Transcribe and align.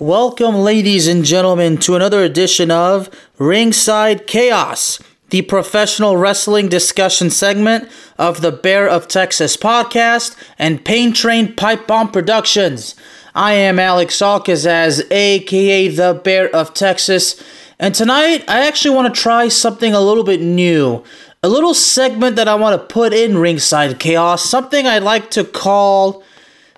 Welcome, 0.00 0.54
ladies 0.54 1.08
and 1.08 1.24
gentlemen, 1.24 1.76
to 1.78 1.96
another 1.96 2.22
edition 2.22 2.70
of 2.70 3.10
Ringside 3.36 4.28
Chaos, 4.28 5.00
the 5.30 5.42
professional 5.42 6.16
wrestling 6.16 6.68
discussion 6.68 7.30
segment 7.30 7.90
of 8.16 8.40
the 8.40 8.52
Bear 8.52 8.88
of 8.88 9.08
Texas 9.08 9.56
podcast 9.56 10.36
and 10.56 10.84
Pain 10.84 11.12
Train 11.12 11.52
Pipe 11.56 11.88
Bomb 11.88 12.12
Productions. 12.12 12.94
I 13.34 13.54
am 13.54 13.80
Alex 13.80 14.22
Al-Kazzaz, 14.22 15.10
aka 15.10 15.88
the 15.88 16.20
Bear 16.22 16.48
of 16.54 16.74
Texas, 16.74 17.42
and 17.80 17.92
tonight 17.92 18.44
I 18.46 18.68
actually 18.68 18.94
want 18.94 19.12
to 19.12 19.20
try 19.20 19.48
something 19.48 19.94
a 19.94 20.00
little 20.00 20.22
bit 20.22 20.40
new. 20.40 21.02
A 21.42 21.48
little 21.48 21.74
segment 21.74 22.36
that 22.36 22.46
I 22.46 22.54
want 22.54 22.80
to 22.80 22.94
put 22.94 23.12
in 23.12 23.38
Ringside 23.38 23.98
Chaos, 23.98 24.48
something 24.48 24.86
I'd 24.86 25.02
like 25.02 25.28
to 25.32 25.42
call 25.42 26.22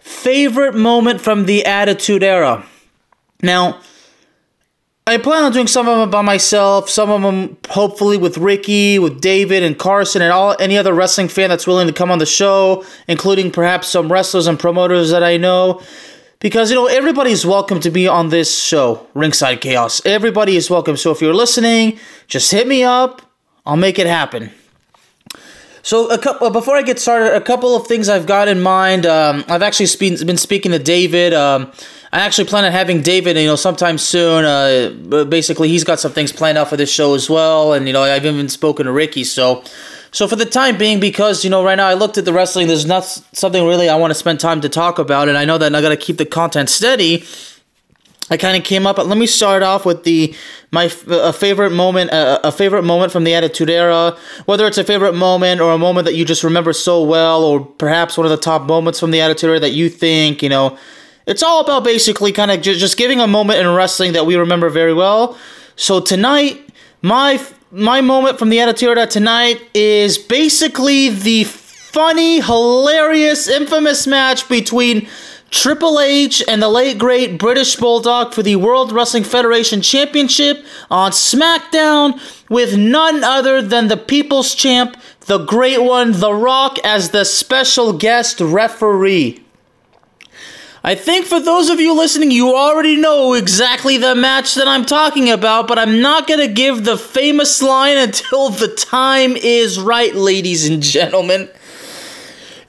Favorite 0.01 0.75
Moment 0.75 1.21
from 1.21 1.45
the 1.45 1.67
Attitude 1.67 2.23
Era. 2.23 2.65
Now, 3.43 3.81
I 5.07 5.17
plan 5.17 5.43
on 5.43 5.53
doing 5.53 5.67
some 5.67 5.89
of 5.89 5.99
them 5.99 6.11
by 6.11 6.23
myself, 6.23 6.89
some 6.89 7.11
of 7.11 7.23
them 7.23 7.57
hopefully 7.69 8.17
with 8.17 8.39
Ricky, 8.39 8.99
with 8.99 9.21
David 9.21 9.63
and 9.63 9.77
Carson 9.77 10.23
and 10.23 10.33
all 10.33 10.55
any 10.61 10.79
other 10.79 10.93
wrestling 10.93 11.29
fan 11.29 11.49
that's 11.49 11.67
willing 11.67 11.89
to 11.89 11.93
come 11.93 12.11
on 12.11 12.19
the 12.19 12.27
show, 12.27 12.85
including 13.09 13.51
perhaps 13.51 13.89
some 13.89 14.13
wrestlers 14.13 14.47
and 14.47 14.59
promoters 14.59 15.11
that 15.11 15.25
I 15.25 15.37
know. 15.37 15.83
Because 16.39 16.71
you 16.71 16.77
know 16.77 16.87
everybody's 16.87 17.45
welcome 17.45 17.81
to 17.81 17.91
be 17.91 18.07
on 18.07 18.29
this 18.29 18.57
show, 18.57 19.07
Ringside 19.15 19.61
Chaos. 19.61 20.01
Everybody 20.07 20.57
is 20.57 20.71
welcome. 20.71 20.97
So 20.97 21.11
if 21.11 21.21
you're 21.21 21.35
listening, 21.35 21.99
just 22.29 22.51
hit 22.51 22.69
me 22.69 22.85
up. 22.85 23.21
I'll 23.67 23.77
make 23.77 23.99
it 23.99 24.07
happen. 24.07 24.51
So 25.83 26.11
a 26.11 26.19
couple 26.19 26.51
before 26.51 26.77
I 26.77 26.83
get 26.83 26.99
started, 26.99 27.35
a 27.35 27.41
couple 27.41 27.75
of 27.75 27.87
things 27.87 28.09
I've 28.09 28.27
got 28.27 28.49
in 28.49 28.61
mind. 28.61 29.07
Um, 29.07 29.45
I've 29.49 29.63
actually 29.63 29.87
been, 29.99 30.27
been 30.27 30.37
speaking 30.37 30.73
to 30.73 30.79
David. 30.79 31.33
Um, 31.33 31.73
I 32.13 32.21
actually 32.21 32.49
plan 32.49 32.65
on 32.65 32.73
having 32.73 33.03
David, 33.03 33.37
you 33.37 33.47
know, 33.47 33.57
sometime 33.57 33.97
soon. 33.97 34.45
Uh, 34.45 35.25
basically, 35.25 35.69
he's 35.69 35.85
got 35.85 36.01
some 36.01 36.13
things 36.13 36.33
planned 36.33 36.59
out 36.59 36.69
for 36.69 36.77
this 36.77 36.93
show 36.93 37.15
as 37.15 37.31
well, 37.31 37.73
and 37.73 37.87
you 37.87 37.93
know, 37.93 38.03
I've 38.03 38.27
even 38.27 38.49
spoken 38.49 38.87
to 38.87 38.93
Ricky. 38.93 39.23
So, 39.23 39.63
so 40.11 40.27
for 40.27 40.35
the 40.35 40.45
time 40.45 40.77
being, 40.77 40.99
because 40.99 41.45
you 41.45 41.51
know, 41.51 41.63
right 41.63 41.77
now 41.77 41.87
I 41.87 41.95
looked 41.95 42.19
at 42.19 42.25
the 42.25 42.33
wrestling. 42.33 42.67
There's 42.67 42.85
not 42.85 43.05
something 43.05 43.65
really 43.65 43.89
I 43.89 43.97
want 43.97 44.11
to 44.11 44.17
spend 44.17 44.41
time 44.41 44.61
to 44.63 44.69
talk 44.69 44.99
about, 44.99 45.29
and 45.29 45.39
I 45.39 45.45
know 45.45 45.57
that 45.59 45.73
I 45.75 45.81
got 45.81 45.91
to 45.91 45.97
keep 45.97 46.17
the 46.17 46.27
content 46.27 46.69
steady. 46.69 47.25
I 48.31 48.37
kind 48.37 48.57
of 48.57 48.63
came 48.63 48.87
up. 48.87 48.97
Let 48.99 49.19
me 49.19 49.27
start 49.27 49.63
off 49.63 49.85
with 49.85 50.05
the 50.05 50.35
my 50.71 50.85
a 51.09 51.33
favorite 51.33 51.71
moment, 51.71 52.11
a, 52.13 52.49
a 52.49 52.53
favorite 52.53 52.85
moment 52.85 53.11
from 53.11 53.25
the 53.25 53.35
Attitude 53.35 53.69
Era. 53.69 54.17
Whether 54.47 54.67
it's 54.67 54.79
a 54.79 54.85
favorite 54.85 55.15
moment 55.15 55.61
or 55.61 55.73
a 55.73 55.79
moment 55.79 56.05
that 56.05 56.15
you 56.15 56.25
just 56.25 56.45
remember 56.45 56.73
so 56.73 57.03
well, 57.03 57.43
or 57.43 57.61
perhaps 57.61 58.17
one 58.17 58.27
of 58.27 58.31
the 58.31 58.37
top 58.37 58.63
moments 58.63 59.01
from 59.01 59.11
the 59.11 59.21
Attitude 59.21 59.51
Era 59.51 59.61
that 59.61 59.73
you 59.73 59.89
think 59.89 60.43
you 60.43 60.49
know 60.49 60.79
it's 61.27 61.43
all 61.43 61.61
about 61.61 61.85
basically 61.85 62.33
kind 62.33 62.51
of 62.51 62.63
just 62.63 62.97
giving 62.97 63.21
a 63.21 63.27
moment 63.27 63.59
in 63.59 63.69
wrestling 63.69 64.13
that 64.13 64.27
we 64.27 64.37
remember 64.37 64.69
very 64.71 64.95
well. 64.95 65.37
So 65.77 66.01
tonight, 66.01 66.69
my 67.03 67.45
my 67.73 68.01
moment 68.01 68.39
from 68.39 68.49
the 68.49 68.61
Attitude 68.61 68.91
Era 68.91 69.07
tonight 69.07 69.61
is 69.75 70.19
basically 70.19 71.09
the 71.09 71.45
funny, 71.45 72.41
hilarious, 72.41 73.49
infamous 73.49 74.07
match 74.07 74.49
between 74.49 75.09
Triple 75.51 75.99
H 75.99 76.43
and 76.47 76.63
the 76.63 76.69
late 76.69 76.97
great 76.97 77.37
British 77.37 77.75
Bulldog 77.75 78.33
for 78.33 78.43
the 78.43 78.55
World 78.55 78.93
Wrestling 78.93 79.25
Federation 79.25 79.83
Championship 79.83 80.65
on 80.89 81.11
SmackDown 81.11 82.21
with 82.49 82.77
none 82.77 83.25
other 83.25 83.61
than 83.61 83.89
the 83.89 83.97
People's 83.97 84.55
Champ, 84.55 84.97
the 85.27 85.39
great 85.39 85.83
one, 85.83 86.13
The 86.13 86.33
Rock, 86.33 86.79
as 86.85 87.11
the 87.11 87.25
special 87.25 87.93
guest 87.93 88.41
referee. 88.41 89.45
I 90.83 90.95
think 90.95 91.27
for 91.27 91.41
those 91.41 91.69
of 91.69 91.81
you 91.81 91.95
listening, 91.95 92.31
you 92.31 92.55
already 92.55 92.97
know 92.97 93.35
exactly 93.35 93.99
the 93.99 94.15
match 94.15 94.55
that 94.55 94.69
I'm 94.69 94.87
talking 94.87 95.31
about, 95.31 95.69
but 95.69 95.79
I'm 95.79 96.01
not 96.01 96.27
going 96.27 96.41
to 96.41 96.53
give 96.53 96.85
the 96.85 96.97
famous 96.97 97.61
line 97.61 97.97
until 97.99 98.51
the 98.51 98.69
time 98.69 99.37
is 99.37 99.81
right, 99.81 100.15
ladies 100.15 100.69
and 100.69 100.81
gentlemen. 100.81 101.51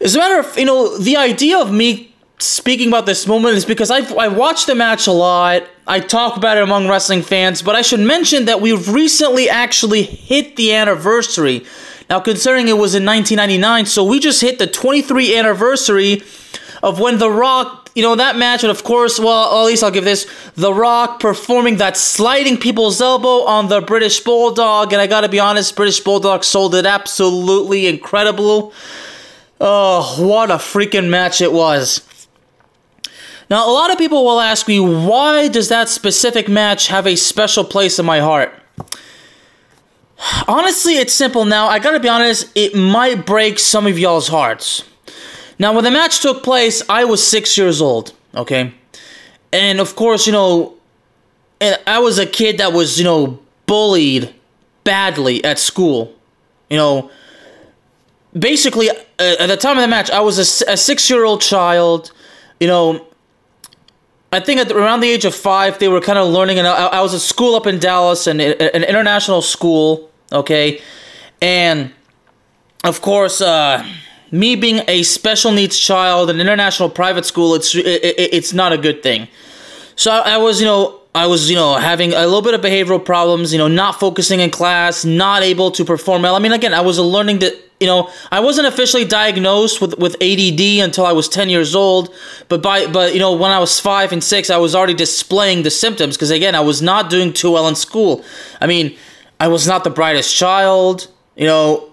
As 0.02 0.16
a 0.16 0.18
matter 0.18 0.40
of, 0.40 0.58
you 0.58 0.66
know, 0.66 0.98
the 0.98 1.16
idea 1.16 1.60
of 1.60 1.72
me 1.72 2.11
speaking 2.42 2.88
about 2.88 3.06
this 3.06 3.28
moment 3.28 3.56
is 3.56 3.66
because 3.66 3.92
I've, 3.92 4.16
I 4.18 4.28
watched 4.28 4.68
the 4.68 4.76
match 4.76 5.08
a 5.08 5.12
lot. 5.12 5.64
I 5.88 6.00
talk 6.00 6.38
about 6.38 6.58
it 6.58 6.64
among 6.64 6.88
wrestling 6.88 7.22
fans, 7.22 7.62
but 7.62 7.76
I 7.76 7.82
should 7.82 8.00
mention 8.00 8.46
that 8.46 8.62
we've 8.62 8.90
recently 8.90 9.50
actually 9.50 10.04
hit 10.04 10.56
the 10.56 10.74
anniversary. 10.74 11.66
Now, 12.10 12.20
considering 12.20 12.68
it 12.68 12.78
was 12.78 12.96
in 12.96 13.06
1999, 13.06 13.86
so 13.86 14.04
we 14.04 14.20
just 14.20 14.42
hit 14.42 14.60
the 14.60 14.68
23 14.68 15.38
anniversary 15.38 16.24
of 16.84 17.00
when 17.00 17.20
The 17.20 17.30
Rock 17.30 17.82
you 17.94 18.04
know, 18.04 18.16
that 18.16 18.38
match, 18.38 18.64
and 18.64 18.72
of 18.72 18.84
course, 18.84 19.20
well, 19.20 19.60
at 19.60 19.66
least 19.66 19.84
I'll 19.84 19.92
give 19.92 20.06
this 20.06 20.26
The 20.56 20.74
Rock 20.74 21.20
performing 21.20 21.78
that 21.78 21.98
sliding 21.98 22.58
people's 22.58 23.02
elbow 23.02 23.44
on 23.44 23.68
the 23.68 23.82
British 23.82 24.22
Bulldog. 24.22 24.94
And 24.94 25.02
I 25.02 25.08
gotta 25.08 25.28
be 25.28 25.40
honest, 25.40 25.76
British 25.76 26.00
Bulldog 26.00 26.44
sold 26.46 26.74
it 26.76 26.86
absolutely 26.86 27.88
incredible. 27.88 28.74
Oh, 29.60 30.16
what 30.26 30.50
a 30.50 30.56
freaking 30.56 31.10
match 31.10 31.42
it 31.42 31.52
was. 31.52 32.08
Now, 33.52 33.70
a 33.70 33.74
lot 33.74 33.92
of 33.92 33.98
people 33.98 34.24
will 34.24 34.40
ask 34.40 34.66
me, 34.70 34.80
why 34.80 35.50
does 35.50 35.68
that 35.68 35.90
specific 35.90 36.48
match 36.48 36.88
have 36.88 37.06
a 37.06 37.18
special 37.18 37.66
place 37.66 38.00
in 38.00 38.06
my 38.06 38.22
heart? 38.22 38.54
Honestly, 40.48 40.94
it's 40.94 41.14
simple 41.14 41.44
now. 41.44 41.68
I 41.68 41.80
gotta 41.80 42.00
be 42.00 42.08
honest, 42.08 42.50
it 42.56 42.74
might 42.74 43.26
break 43.26 43.60
some 43.60 43.86
of 43.88 44.00
y'all's 44.00 44.30
hearts. 44.30 44.86
Now, 45.60 45.74
when 45.74 45.84
the 45.84 45.92
match 45.92 46.22
took 46.22 46.44
place, 46.44 46.82
I 46.88 47.04
was 47.04 47.22
six 47.22 47.58
years 47.58 47.82
old, 47.82 48.14
okay? 48.34 48.74
And 49.52 49.82
of 49.82 49.98
course, 49.98 50.26
you 50.26 50.32
know, 50.32 50.76
I 51.86 52.00
was 52.00 52.20
a 52.20 52.26
kid 52.26 52.58
that 52.60 52.72
was, 52.72 52.98
you 52.98 53.04
know, 53.04 53.38
bullied 53.66 54.34
badly 54.86 55.44
at 55.44 55.60
school. 55.60 56.16
You 56.70 56.78
know, 56.78 57.12
basically, 58.32 58.90
uh, 58.90 58.94
at 59.20 59.48
the 59.48 59.58
time 59.58 59.76
of 59.78 59.82
the 59.82 59.90
match, 59.90 60.10
I 60.10 60.22
was 60.22 60.38
a, 60.40 60.72
a 60.72 60.78
six 60.78 61.10
year 61.10 61.26
old 61.26 61.42
child. 61.42 62.14
You 62.62 62.68
know, 62.68 63.08
I 64.34 64.40
think 64.40 64.62
at 64.62 64.72
around 64.72 65.02
the 65.02 65.10
age 65.10 65.26
of 65.26 65.36
five, 65.36 65.80
they 65.80 65.90
were 65.90 66.00
kind 66.00 66.18
of 66.18 66.30
learning. 66.30 66.58
And 66.58 66.68
I, 66.68 66.88
I 66.88 67.02
was 67.02 67.14
at 67.14 67.20
school 67.20 67.56
up 67.56 67.68
in 67.68 67.80
Dallas, 67.80 68.28
and 68.28 68.40
an 68.40 68.84
international 68.84 69.42
school, 69.42 70.10
okay? 70.32 70.82
And 71.42 71.92
of 72.84 73.02
course, 73.02 73.42
uh, 73.42 73.86
me 74.32 74.56
being 74.56 74.84
a 74.88 75.04
special 75.04 75.52
needs 75.52 75.78
child 75.78 76.30
in 76.30 76.40
international 76.40 76.90
private 76.90 77.26
school, 77.26 77.56
it's 77.56 77.76
it, 77.76 77.86
it, 77.86 78.34
it's 78.34 78.54
not 78.54 78.72
a 78.72 78.78
good 78.78 79.04
thing. 79.04 79.28
So 79.98 80.12
I, 80.12 80.36
I 80.36 80.38
was, 80.38 80.62
you 80.62 80.66
know, 80.66 81.02
I 81.14 81.28
was, 81.28 81.50
you 81.50 81.58
know, 81.58 81.76
having 81.76 82.14
a 82.14 82.22
little 82.26 82.42
bit 82.42 82.54
of 82.54 82.62
behavioral 82.62 83.04
problems, 83.04 83.52
you 83.52 83.58
know, 83.60 83.68
not 83.68 84.00
focusing 84.00 84.40
in 84.40 84.50
class, 84.50 85.04
not 85.04 85.44
able 85.44 85.72
to 85.72 85.84
perform 85.84 86.22
well. 86.22 86.36
I 86.36 86.40
mean, 86.40 86.54
again, 86.54 86.74
I 86.74 86.80
was 86.80 86.98
learning 86.98 87.40
that, 87.40 87.54
you 87.82 87.88
know, 87.88 88.12
I 88.32 88.40
wasn't 88.42 88.68
officially 88.68 89.06
diagnosed 89.06 89.82
with, 89.82 89.98
with 89.98 90.14
ADD 90.22 90.62
until 90.86 91.04
I 91.04 91.14
was 91.14 91.28
10 91.28 91.50
years 91.50 91.74
old, 91.74 92.14
but 92.48 92.62
by, 92.62 92.86
but, 92.86 93.16
you 93.16 93.20
know, 93.20 93.34
when 93.34 93.50
I 93.50 93.58
was 93.58 93.80
five 93.80 94.12
and 94.12 94.24
six, 94.24 94.52
I 94.52 94.58
was 94.58 94.76
already 94.76 94.94
displaying 94.94 95.64
the 95.64 95.72
symptoms 95.72 96.16
because, 96.16 96.30
again, 96.30 96.54
I 96.54 96.60
was 96.60 96.84
not 96.84 97.10
doing 97.10 97.34
too 97.34 97.52
well 97.52 97.68
in 97.68 97.74
school. 97.74 98.24
I 98.62 98.68
mean, 98.68 98.96
I 99.40 99.48
was 99.48 99.68
not 99.68 99.84
the 99.84 99.90
brightest 99.90 100.36
child, 100.36 101.08
you 101.36 101.48
know, 101.48 101.92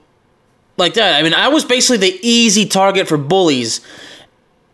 like 0.77 0.93
that. 0.95 1.19
I 1.19 1.23
mean, 1.23 1.33
I 1.33 1.49
was 1.49 1.65
basically 1.65 1.97
the 1.97 2.21
easy 2.23 2.67
target 2.67 3.09
for 3.09 3.17
bullies. 3.17 3.81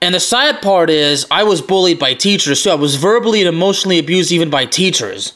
And 0.03 0.16
the 0.16 0.20
sad 0.20 0.62
part 0.62 0.91
is, 0.91 1.28
I 1.30 1.44
was 1.44 1.62
bullied 1.62 2.00
by 2.00 2.14
teachers 2.14 2.64
too. 2.64 2.70
I 2.70 2.74
was 2.74 2.97
verbally 2.97 3.41
and 3.41 3.48
emotionally 3.48 4.00
abused 4.00 4.32
even 4.32 4.50
by 4.50 4.66
teachers. 4.66 5.32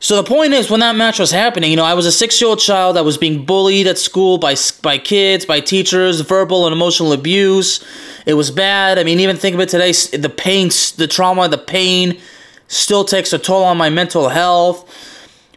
So 0.00 0.14
the 0.14 0.22
point 0.22 0.52
is, 0.52 0.70
when 0.70 0.80
that 0.80 0.94
match 0.94 1.18
was 1.18 1.32
happening, 1.32 1.70
you 1.70 1.76
know, 1.76 1.84
I 1.84 1.94
was 1.94 2.06
a 2.06 2.12
six-year-old 2.12 2.60
child 2.60 2.94
that 2.96 3.04
was 3.04 3.18
being 3.18 3.44
bullied 3.44 3.88
at 3.88 3.98
school 3.98 4.38
by 4.38 4.54
by 4.80 4.96
kids, 4.96 5.44
by 5.44 5.60
teachers, 5.60 6.20
verbal 6.20 6.66
and 6.66 6.72
emotional 6.72 7.12
abuse. 7.12 7.84
It 8.24 8.34
was 8.34 8.50
bad. 8.52 8.98
I 8.98 9.04
mean, 9.04 9.18
even 9.18 9.36
think 9.36 9.54
of 9.54 9.60
it 9.60 9.68
today, 9.68 9.90
the 10.16 10.28
pain, 10.28 10.68
the 10.96 11.08
trauma, 11.10 11.48
the 11.48 11.58
pain, 11.58 12.20
still 12.68 13.04
takes 13.04 13.32
a 13.32 13.38
toll 13.38 13.64
on 13.64 13.76
my 13.76 13.90
mental 13.90 14.28
health. 14.28 14.88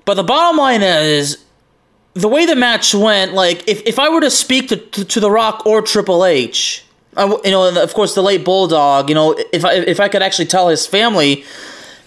But 0.05 0.15
the 0.15 0.23
bottom 0.23 0.57
line 0.57 0.81
is, 0.81 1.37
the 2.13 2.27
way 2.27 2.45
the 2.45 2.55
match 2.55 2.95
went, 2.95 3.33
like 3.33 3.67
if, 3.67 3.81
if 3.85 3.99
I 3.99 4.09
were 4.09 4.21
to 4.21 4.31
speak 4.31 4.69
to, 4.69 4.77
to, 4.77 5.05
to 5.05 5.19
The 5.19 5.29
Rock 5.29 5.65
or 5.65 5.81
Triple 5.81 6.25
H, 6.25 6.83
I, 7.15 7.25
you 7.27 7.51
know, 7.51 7.81
of 7.81 7.93
course 7.93 8.15
the 8.15 8.23
late 8.23 8.43
Bulldog, 8.43 9.07
you 9.07 9.15
know, 9.15 9.37
if 9.53 9.63
I 9.63 9.73
if 9.75 9.99
I 9.99 10.09
could 10.09 10.23
actually 10.23 10.47
tell 10.47 10.69
his 10.69 10.87
family, 10.87 11.43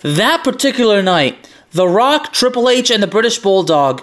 that 0.02 0.42
particular 0.42 1.00
night, 1.02 1.48
The 1.74 1.88
Rock, 1.88 2.32
Triple 2.32 2.68
H, 2.68 2.90
and 2.90 3.02
the 3.02 3.08
British 3.08 3.38
Bulldog, 3.38 4.02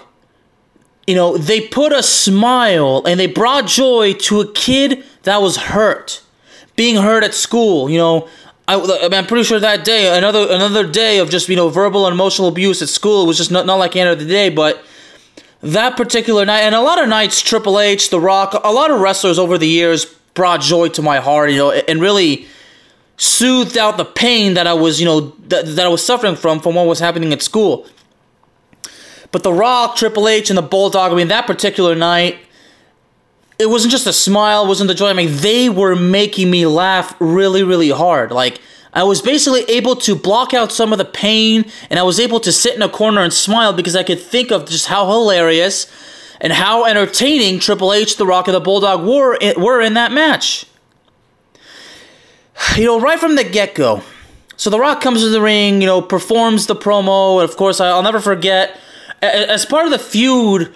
you 1.06 1.14
know, 1.14 1.36
they 1.36 1.66
put 1.66 1.92
a 1.92 2.02
smile 2.02 3.02
and 3.06 3.18
they 3.18 3.26
brought 3.26 3.66
joy 3.66 4.12
to 4.12 4.40
a 4.40 4.52
kid 4.52 5.04
that 5.22 5.40
was 5.40 5.56
hurt, 5.56 6.22
being 6.76 6.96
hurt 6.96 7.24
at 7.24 7.34
school. 7.34 7.88
You 7.88 7.98
know, 7.98 8.28
I, 8.68 9.08
I'm 9.12 9.26
pretty 9.26 9.44
sure 9.44 9.58
that 9.58 9.84
day, 9.84 10.16
another 10.16 10.46
another 10.50 10.86
day 10.86 11.18
of 11.18 11.30
just 11.30 11.48
you 11.48 11.56
know 11.56 11.70
verbal 11.70 12.06
and 12.06 12.12
emotional 12.12 12.46
abuse 12.46 12.82
at 12.82 12.88
school. 12.88 13.26
Was 13.26 13.38
just 13.38 13.50
not 13.50 13.66
not 13.66 13.76
like 13.76 13.92
the 13.92 14.00
end 14.00 14.10
of 14.10 14.18
the 14.18 14.26
day, 14.26 14.50
but 14.50 14.84
that 15.62 15.96
particular 15.96 16.44
night, 16.44 16.60
and 16.60 16.74
a 16.74 16.80
lot 16.80 17.00
of 17.02 17.08
nights, 17.08 17.40
Triple 17.40 17.80
H, 17.80 18.10
The 18.10 18.20
Rock, 18.20 18.52
a 18.64 18.72
lot 18.72 18.90
of 18.90 19.00
wrestlers 19.00 19.38
over 19.38 19.56
the 19.56 19.68
years 19.68 20.04
brought 20.34 20.60
joy 20.60 20.88
to 20.88 21.02
my 21.02 21.20
heart, 21.20 21.50
you 21.50 21.58
know, 21.58 21.70
and 21.70 22.00
really, 22.00 22.46
soothed 23.16 23.76
out 23.78 23.96
the 23.96 24.04
pain 24.04 24.54
that 24.54 24.66
I 24.66 24.74
was, 24.74 25.00
you 25.00 25.06
know, 25.06 25.20
that, 25.48 25.66
that 25.66 25.86
I 25.86 25.88
was 25.88 26.04
suffering 26.04 26.36
from 26.36 26.60
from 26.60 26.74
what 26.74 26.86
was 26.86 26.98
happening 26.98 27.32
at 27.32 27.42
school. 27.42 27.86
But 29.30 29.42
The 29.42 29.52
Rock, 29.52 29.96
Triple 29.96 30.28
H, 30.28 30.50
and 30.50 30.58
the 30.58 30.62
Bulldog, 30.62 31.10
I 31.10 31.14
mean, 31.14 31.28
that 31.28 31.46
particular 31.46 31.94
night, 31.94 32.38
it 33.58 33.70
wasn't 33.70 33.92
just 33.92 34.06
a 34.06 34.12
smile, 34.12 34.66
wasn't 34.66 34.88
the 34.88 34.94
joy. 34.94 35.08
I 35.08 35.14
mean, 35.14 35.36
they 35.36 35.70
were 35.70 35.96
making 35.96 36.50
me 36.50 36.66
laugh 36.66 37.14
really, 37.18 37.62
really 37.62 37.90
hard. 37.90 38.30
Like, 38.30 38.60
I 38.92 39.04
was 39.04 39.22
basically 39.22 39.62
able 39.62 39.96
to 39.96 40.14
block 40.14 40.52
out 40.52 40.70
some 40.70 40.92
of 40.92 40.98
the 40.98 41.06
pain, 41.06 41.64
and 41.88 41.98
I 41.98 42.02
was 42.02 42.20
able 42.20 42.40
to 42.40 42.52
sit 42.52 42.74
in 42.74 42.82
a 42.82 42.90
corner 42.90 43.22
and 43.22 43.32
smile 43.32 43.72
because 43.72 43.96
I 43.96 44.02
could 44.02 44.20
think 44.20 44.50
of 44.50 44.68
just 44.68 44.86
how 44.86 45.08
hilarious 45.08 45.90
and 46.42 46.52
how 46.52 46.84
entertaining 46.84 47.58
Triple 47.58 47.92
H, 47.92 48.16
The 48.16 48.26
Rock, 48.26 48.48
and 48.48 48.54
the 48.54 48.60
Bulldog 48.60 49.06
were 49.06 49.38
were 49.56 49.80
in 49.80 49.94
that 49.94 50.12
match. 50.12 50.66
You 52.76 52.86
know, 52.86 53.00
right 53.00 53.18
from 53.18 53.34
the 53.36 53.44
get 53.44 53.74
go. 53.74 54.02
So 54.56 54.70
The 54.70 54.78
Rock 54.78 55.00
comes 55.00 55.22
to 55.22 55.28
the 55.28 55.40
ring, 55.40 55.80
you 55.80 55.86
know, 55.86 56.00
performs 56.00 56.66
the 56.66 56.76
promo, 56.76 57.40
and 57.40 57.50
of 57.50 57.56
course, 57.56 57.80
I'll 57.80 58.02
never 58.02 58.20
forget. 58.20 58.78
As 59.20 59.66
part 59.66 59.84
of 59.84 59.90
the 59.90 59.98
feud, 59.98 60.72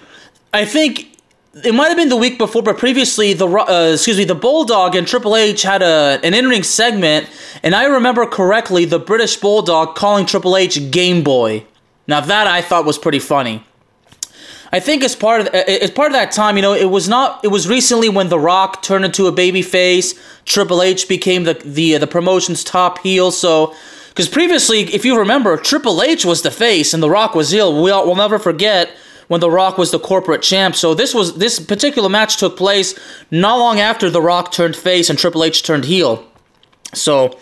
I 0.53 0.65
think 0.65 1.17
it 1.63 1.73
might 1.73 1.87
have 1.87 1.97
been 1.97 2.09
the 2.09 2.17
week 2.17 2.37
before, 2.37 2.61
but 2.61 2.77
previously 2.77 3.33
the 3.33 3.47
uh, 3.47 3.91
excuse 3.93 4.17
me, 4.17 4.25
the 4.25 4.35
Bulldog 4.35 4.95
and 4.95 5.07
Triple 5.07 5.35
H 5.35 5.63
had 5.63 5.81
a 5.81 6.19
an 6.23 6.33
in 6.33 6.47
ring 6.47 6.63
segment, 6.63 7.29
and 7.63 7.75
I 7.75 7.85
remember 7.85 8.25
correctly 8.25 8.85
the 8.85 8.99
British 8.99 9.37
Bulldog 9.37 9.95
calling 9.95 10.25
Triple 10.25 10.55
H 10.55 10.91
Game 10.91 11.23
Boy. 11.23 11.65
Now 12.07 12.21
that 12.21 12.47
I 12.47 12.61
thought 12.61 12.85
was 12.85 12.97
pretty 12.97 13.19
funny. 13.19 13.63
I 14.71 14.79
think 14.79 15.03
as 15.03 15.15
part 15.15 15.41
of 15.41 15.47
as 15.47 15.91
part 15.91 16.07
of 16.07 16.13
that 16.13 16.31
time, 16.31 16.57
you 16.57 16.61
know, 16.61 16.73
it 16.73 16.89
was 16.89 17.07
not. 17.07 17.43
It 17.43 17.49
was 17.49 17.67
recently 17.67 18.09
when 18.09 18.29
The 18.29 18.39
Rock 18.39 18.81
turned 18.81 19.05
into 19.05 19.27
a 19.27 19.31
baby 19.31 19.61
face. 19.61 20.13
Triple 20.45 20.81
H 20.81 21.07
became 21.07 21.45
the 21.45 21.53
the 21.53 21.95
uh, 21.95 21.99
the 21.99 22.07
promotion's 22.07 22.63
top 22.63 22.99
heel. 22.99 23.31
So, 23.31 23.73
because 24.09 24.27
previously, 24.27 24.81
if 24.93 25.05
you 25.05 25.17
remember, 25.17 25.55
Triple 25.57 26.01
H 26.01 26.25
was 26.25 26.41
the 26.41 26.51
face 26.51 26.93
and 26.93 27.01
The 27.01 27.09
Rock 27.09 27.33
was 27.33 27.51
heel. 27.51 27.81
We 27.81 27.91
all, 27.91 28.05
we'll 28.05 28.15
never 28.15 28.39
forget 28.39 28.91
when 29.27 29.39
The 29.39 29.51
Rock 29.51 29.77
was 29.77 29.91
the 29.91 29.99
corporate 29.99 30.41
champ. 30.41 30.75
So 30.75 30.93
this 30.93 31.13
was 31.13 31.37
this 31.37 31.59
particular 31.59 32.09
match 32.09 32.37
took 32.37 32.57
place 32.57 32.97
not 33.31 33.57
long 33.57 33.79
after 33.79 34.09
The 34.09 34.21
Rock 34.21 34.51
turned 34.51 34.75
face 34.75 35.09
and 35.09 35.17
Triple 35.17 35.43
H 35.43 35.63
turned 35.63 35.85
heel. 35.85 36.25
So 36.93 37.37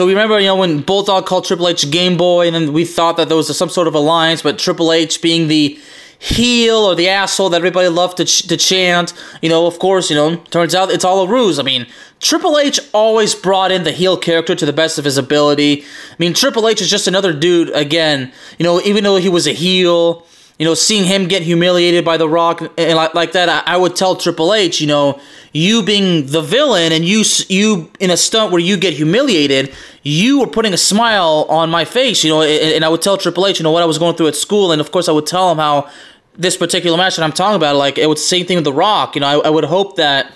so 0.00 0.06
we 0.06 0.14
remember, 0.14 0.40
you 0.40 0.46
know, 0.46 0.56
when 0.56 0.80
Bulldog 0.80 1.26
called 1.26 1.44
Triple 1.44 1.68
H 1.68 1.90
Game 1.90 2.16
Boy, 2.16 2.46
and 2.46 2.56
then 2.56 2.72
we 2.72 2.86
thought 2.86 3.18
that 3.18 3.28
there 3.28 3.36
was 3.36 3.54
some 3.54 3.68
sort 3.68 3.86
of 3.86 3.94
alliance, 3.94 4.40
but 4.40 4.58
Triple 4.58 4.94
H 4.94 5.20
being 5.20 5.48
the 5.48 5.78
heel 6.18 6.76
or 6.76 6.94
the 6.94 7.10
asshole 7.10 7.50
that 7.50 7.58
everybody 7.58 7.86
loved 7.88 8.16
to, 8.16 8.24
ch- 8.24 8.48
to 8.48 8.56
chant, 8.56 9.12
you 9.42 9.50
know, 9.50 9.66
of 9.66 9.78
course, 9.78 10.08
you 10.08 10.16
know, 10.16 10.36
turns 10.36 10.74
out 10.74 10.90
it's 10.90 11.04
all 11.04 11.24
a 11.24 11.28
ruse. 11.28 11.58
I 11.58 11.64
mean, 11.64 11.86
Triple 12.18 12.58
H 12.58 12.80
always 12.94 13.34
brought 13.34 13.72
in 13.72 13.82
the 13.82 13.92
heel 13.92 14.16
character 14.16 14.54
to 14.54 14.64
the 14.64 14.72
best 14.72 14.98
of 14.98 15.04
his 15.04 15.18
ability. 15.18 15.82
I 15.82 16.14
mean, 16.18 16.32
Triple 16.32 16.66
H 16.66 16.80
is 16.80 16.88
just 16.88 17.06
another 17.06 17.34
dude, 17.34 17.68
again, 17.76 18.32
you 18.58 18.64
know, 18.64 18.80
even 18.80 19.04
though 19.04 19.18
he 19.18 19.28
was 19.28 19.46
a 19.46 19.52
heel, 19.52 20.26
you 20.60 20.66
know, 20.66 20.74
seeing 20.74 21.04
him 21.04 21.26
get 21.26 21.40
humiliated 21.40 22.04
by 22.04 22.18
The 22.18 22.28
Rock 22.28 22.60
and 22.76 22.94
like, 22.94 23.14
like 23.14 23.32
that, 23.32 23.48
I, 23.48 23.62
I 23.74 23.76
would 23.78 23.96
tell 23.96 24.14
Triple 24.14 24.52
H, 24.52 24.78
you 24.78 24.86
know, 24.86 25.18
you 25.54 25.82
being 25.82 26.26
the 26.26 26.42
villain 26.42 26.92
and 26.92 27.02
you 27.02 27.24
you 27.48 27.90
in 27.98 28.10
a 28.10 28.16
stunt 28.18 28.52
where 28.52 28.60
you 28.60 28.76
get 28.76 28.92
humiliated, 28.92 29.74
you 30.02 30.38
were 30.38 30.46
putting 30.46 30.74
a 30.74 30.76
smile 30.76 31.46
on 31.48 31.70
my 31.70 31.86
face, 31.86 32.22
you 32.22 32.28
know, 32.28 32.42
and, 32.42 32.74
and 32.74 32.84
I 32.84 32.90
would 32.90 33.00
tell 33.00 33.16
Triple 33.16 33.46
H, 33.46 33.58
you 33.58 33.62
know, 33.62 33.70
what 33.70 33.82
I 33.82 33.86
was 33.86 33.96
going 33.96 34.16
through 34.16 34.28
at 34.28 34.36
school, 34.36 34.70
and 34.70 34.82
of 34.82 34.92
course 34.92 35.08
I 35.08 35.12
would 35.12 35.24
tell 35.24 35.50
him 35.50 35.56
how 35.56 35.88
this 36.36 36.58
particular 36.58 36.98
match 36.98 37.16
that 37.16 37.22
I'm 37.22 37.32
talking 37.32 37.56
about, 37.56 37.76
like 37.76 37.96
it 37.96 38.06
was 38.06 38.18
the 38.18 38.28
same 38.28 38.44
thing 38.44 38.58
with 38.58 38.64
The 38.64 38.74
Rock, 38.74 39.14
you 39.14 39.22
know, 39.22 39.28
I, 39.28 39.46
I 39.46 39.48
would 39.48 39.64
hope 39.64 39.96
that 39.96 40.30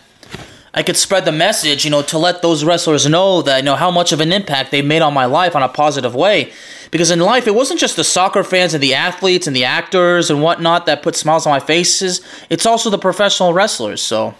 I 0.76 0.82
could 0.82 0.96
spread 0.96 1.24
the 1.24 1.32
message, 1.32 1.84
you 1.84 1.90
know, 1.90 2.02
to 2.02 2.18
let 2.18 2.42
those 2.42 2.64
wrestlers 2.64 3.06
know 3.06 3.42
that, 3.42 3.58
you 3.58 3.62
know, 3.62 3.76
how 3.76 3.92
much 3.92 4.10
of 4.10 4.20
an 4.20 4.32
impact 4.32 4.72
they 4.72 4.82
made 4.82 5.02
on 5.02 5.14
my 5.14 5.24
life 5.24 5.54
on 5.54 5.62
a 5.62 5.68
positive 5.68 6.16
way. 6.16 6.52
Because 6.90 7.12
in 7.12 7.20
life, 7.20 7.46
it 7.46 7.54
wasn't 7.54 7.78
just 7.78 7.94
the 7.94 8.02
soccer 8.02 8.42
fans 8.42 8.74
and 8.74 8.82
the 8.82 8.92
athletes 8.92 9.46
and 9.46 9.54
the 9.54 9.64
actors 9.64 10.30
and 10.30 10.42
whatnot 10.42 10.86
that 10.86 11.02
put 11.02 11.14
smiles 11.14 11.46
on 11.46 11.52
my 11.52 11.60
faces. 11.60 12.20
It's 12.50 12.66
also 12.66 12.90
the 12.90 12.98
professional 12.98 13.52
wrestlers. 13.52 14.02
So, 14.02 14.34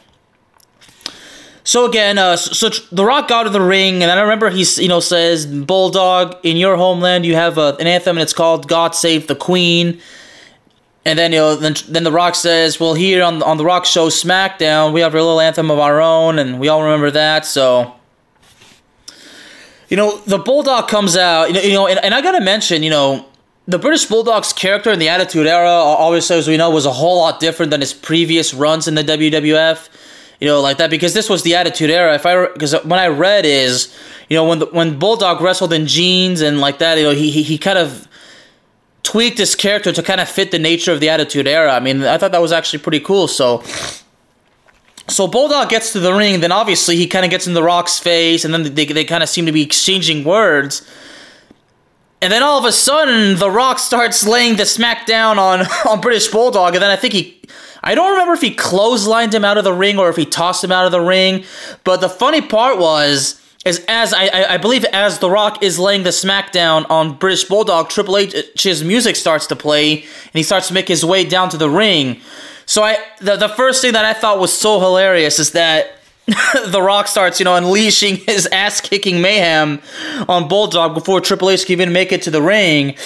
so 1.62 1.86
again, 1.86 2.18
uh, 2.18 2.36
so, 2.36 2.68
so 2.68 2.84
The 2.90 3.04
Rock 3.04 3.28
got 3.28 3.46
of 3.46 3.52
the 3.52 3.60
ring, 3.60 4.02
and 4.02 4.10
I 4.10 4.20
remember 4.20 4.50
he, 4.50 4.66
you 4.82 4.88
know, 4.88 5.00
says, 5.00 5.46
"Bulldog, 5.46 6.36
in 6.42 6.56
your 6.56 6.76
homeland, 6.76 7.24
you 7.24 7.36
have 7.36 7.58
a, 7.58 7.76
an 7.78 7.86
anthem, 7.86 8.16
and 8.16 8.22
it's 8.22 8.34
called 8.34 8.66
God 8.66 8.96
Save 8.96 9.28
the 9.28 9.36
Queen." 9.36 10.00
And 11.06 11.18
then 11.18 11.32
you 11.32 11.38
know, 11.38 11.56
then, 11.56 11.74
then 11.88 12.04
The 12.04 12.12
Rock 12.12 12.34
says, 12.34 12.80
"Well, 12.80 12.94
here 12.94 13.22
on 13.22 13.42
on 13.42 13.58
the 13.58 13.64
Rock 13.64 13.84
show 13.84 14.08
SmackDown, 14.08 14.92
we 14.92 15.00
have 15.00 15.14
a 15.14 15.18
little 15.18 15.40
anthem 15.40 15.70
of 15.70 15.78
our 15.78 16.00
own, 16.00 16.38
and 16.38 16.58
we 16.58 16.68
all 16.68 16.82
remember 16.82 17.10
that." 17.10 17.44
So, 17.44 17.94
you 19.88 19.96
know, 19.98 20.18
the 20.20 20.38
Bulldog 20.38 20.88
comes 20.88 21.16
out, 21.16 21.48
you 21.48 21.54
know, 21.54 21.60
you 21.60 21.72
know, 21.74 21.86
and, 21.86 22.02
and 22.02 22.14
I 22.14 22.22
gotta 22.22 22.40
mention, 22.40 22.82
you 22.82 22.90
know, 22.90 23.26
the 23.66 23.78
British 23.78 24.06
Bulldog's 24.06 24.52
character 24.52 24.90
in 24.90 24.98
the 24.98 25.08
Attitude 25.08 25.46
Era, 25.46 25.70
obviously, 25.70 26.36
as 26.36 26.48
we 26.48 26.56
know, 26.56 26.70
was 26.70 26.86
a 26.86 26.92
whole 26.92 27.18
lot 27.18 27.40
different 27.40 27.70
than 27.70 27.80
his 27.80 27.92
previous 27.92 28.54
runs 28.54 28.88
in 28.88 28.94
the 28.94 29.04
WWF. 29.04 29.88
You 30.40 30.48
know, 30.48 30.60
like 30.60 30.78
that 30.78 30.90
because 30.90 31.14
this 31.14 31.30
was 31.30 31.42
the 31.42 31.54
Attitude 31.54 31.90
Era. 31.90 32.14
If 32.14 32.26
I 32.26 32.46
because 32.46 32.74
when 32.84 32.98
I 32.98 33.06
read 33.06 33.46
is, 33.46 33.94
you 34.28 34.36
know, 34.36 34.44
when 34.44 34.58
the, 34.58 34.66
when 34.66 34.98
Bulldog 34.98 35.40
wrestled 35.40 35.72
in 35.72 35.86
jeans 35.86 36.40
and 36.40 36.60
like 36.60 36.78
that, 36.78 36.98
you 36.98 37.04
know, 37.04 37.12
he 37.12 37.30
he, 37.30 37.42
he 37.42 37.56
kind 37.56 37.78
of 37.78 38.08
tweaked 39.04 39.38
his 39.38 39.54
character 39.54 39.92
to 39.92 40.02
kind 40.02 40.20
of 40.20 40.28
fit 40.28 40.50
the 40.50 40.58
nature 40.58 40.90
of 40.90 40.98
the 40.98 41.08
Attitude 41.08 41.46
Era. 41.46 41.72
I 41.72 41.78
mean, 41.78 42.02
I 42.02 42.18
thought 42.18 42.32
that 42.32 42.42
was 42.42 42.52
actually 42.52 42.80
pretty 42.80 43.00
cool. 43.00 43.28
So, 43.28 43.62
so 45.06 45.28
Bulldog 45.28 45.68
gets 45.68 45.92
to 45.92 46.00
the 46.00 46.12
ring, 46.12 46.40
then 46.40 46.50
obviously 46.50 46.96
he 46.96 47.06
kind 47.06 47.24
of 47.24 47.30
gets 47.30 47.46
in 47.46 47.54
the 47.54 47.62
Rock's 47.62 47.98
face, 47.98 48.44
and 48.44 48.52
then 48.52 48.74
they, 48.74 48.86
they 48.86 49.04
kind 49.04 49.22
of 49.22 49.28
seem 49.28 49.46
to 49.46 49.52
be 49.52 49.62
exchanging 49.62 50.24
words. 50.24 50.88
And 52.20 52.32
then 52.32 52.42
all 52.42 52.58
of 52.58 52.64
a 52.64 52.72
sudden, 52.72 53.36
The 53.36 53.50
Rock 53.50 53.78
starts 53.78 54.26
laying 54.26 54.56
the 54.56 54.62
smackdown 54.62 55.36
on, 55.36 55.66
on 55.88 56.00
British 56.00 56.28
Bulldog, 56.28 56.74
and 56.74 56.82
then 56.82 56.90
I 56.90 56.96
think 56.96 57.14
he. 57.14 57.40
I 57.86 57.94
don't 57.94 58.12
remember 58.12 58.32
if 58.32 58.40
he 58.40 58.54
clotheslined 58.54 59.34
him 59.34 59.44
out 59.44 59.58
of 59.58 59.64
the 59.64 59.74
ring 59.74 59.98
or 59.98 60.08
if 60.08 60.16
he 60.16 60.24
tossed 60.24 60.64
him 60.64 60.72
out 60.72 60.86
of 60.86 60.92
the 60.92 61.02
ring, 61.02 61.44
but 61.84 62.00
the 62.00 62.08
funny 62.08 62.40
part 62.40 62.78
was 62.78 63.38
is 63.64 63.84
as 63.88 64.12
I, 64.12 64.54
I 64.54 64.56
believe 64.58 64.84
as 64.86 65.18
The 65.18 65.30
Rock 65.30 65.62
is 65.62 65.78
laying 65.78 66.02
the 66.02 66.10
smackdown 66.10 66.88
on 66.90 67.16
British 67.16 67.44
Bulldog, 67.44 67.88
Triple 67.88 68.18
H's 68.18 68.84
music 68.84 69.16
starts 69.16 69.46
to 69.48 69.56
play, 69.56 70.02
and 70.02 70.32
he 70.32 70.42
starts 70.42 70.68
to 70.68 70.74
make 70.74 70.88
his 70.88 71.04
way 71.04 71.24
down 71.24 71.48
to 71.50 71.56
the 71.56 71.70
ring. 71.70 72.20
So 72.66 72.82
I 72.82 72.98
the, 73.20 73.36
the 73.36 73.48
first 73.48 73.82
thing 73.82 73.92
that 73.92 74.04
I 74.04 74.12
thought 74.12 74.38
was 74.38 74.52
so 74.52 74.80
hilarious 74.80 75.38
is 75.38 75.52
that 75.52 75.98
the 76.66 76.80
Rock 76.82 77.06
starts, 77.06 77.38
you 77.38 77.44
know, 77.44 77.54
unleashing 77.54 78.16
his 78.26 78.46
ass 78.46 78.80
kicking 78.80 79.20
mayhem 79.20 79.80
on 80.28 80.48
Bulldog 80.48 80.94
before 80.94 81.20
Triple 81.20 81.50
H 81.50 81.66
can 81.66 81.72
even 81.72 81.92
make 81.92 82.12
it 82.12 82.22
to 82.22 82.30
the 82.30 82.42
ring. 82.42 82.96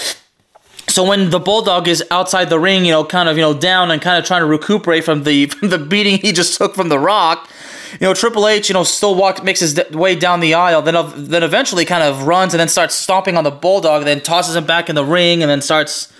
So 0.88 1.04
when 1.06 1.30
the 1.30 1.38
Bulldog 1.38 1.86
is 1.86 2.02
outside 2.10 2.48
the 2.48 2.58
ring, 2.58 2.84
you 2.84 2.92
know, 2.92 3.04
kind 3.04 3.28
of, 3.28 3.36
you 3.36 3.42
know, 3.42 3.54
down 3.54 3.90
and 3.90 4.00
kind 4.00 4.18
of 4.18 4.24
trying 4.24 4.40
to 4.40 4.46
recuperate 4.46 5.04
from 5.04 5.24
the 5.24 5.46
from 5.58 5.68
the 5.68 5.78
beating 5.78 6.18
he 6.18 6.32
just 6.32 6.56
took 6.56 6.74
from 6.74 6.88
the 6.88 6.98
Rock, 6.98 7.48
you 7.92 8.06
know, 8.06 8.14
Triple 8.14 8.46
H, 8.46 8.68
you 8.68 8.74
know, 8.74 8.84
still 8.84 9.14
walks, 9.14 9.42
makes 9.42 9.60
his 9.60 9.78
way 9.90 10.14
down 10.14 10.40
the 10.40 10.54
aisle, 10.54 10.82
then 10.82 10.94
then 11.16 11.42
eventually 11.42 11.84
kind 11.84 12.02
of 12.02 12.26
runs 12.26 12.54
and 12.54 12.60
then 12.60 12.68
starts 12.68 12.94
stomping 12.94 13.36
on 13.36 13.44
the 13.44 13.50
Bulldog, 13.50 14.04
then 14.04 14.20
tosses 14.20 14.56
him 14.56 14.66
back 14.66 14.88
in 14.88 14.94
the 14.94 15.04
ring, 15.04 15.42
and 15.42 15.50
then 15.50 15.60
starts 15.60 16.12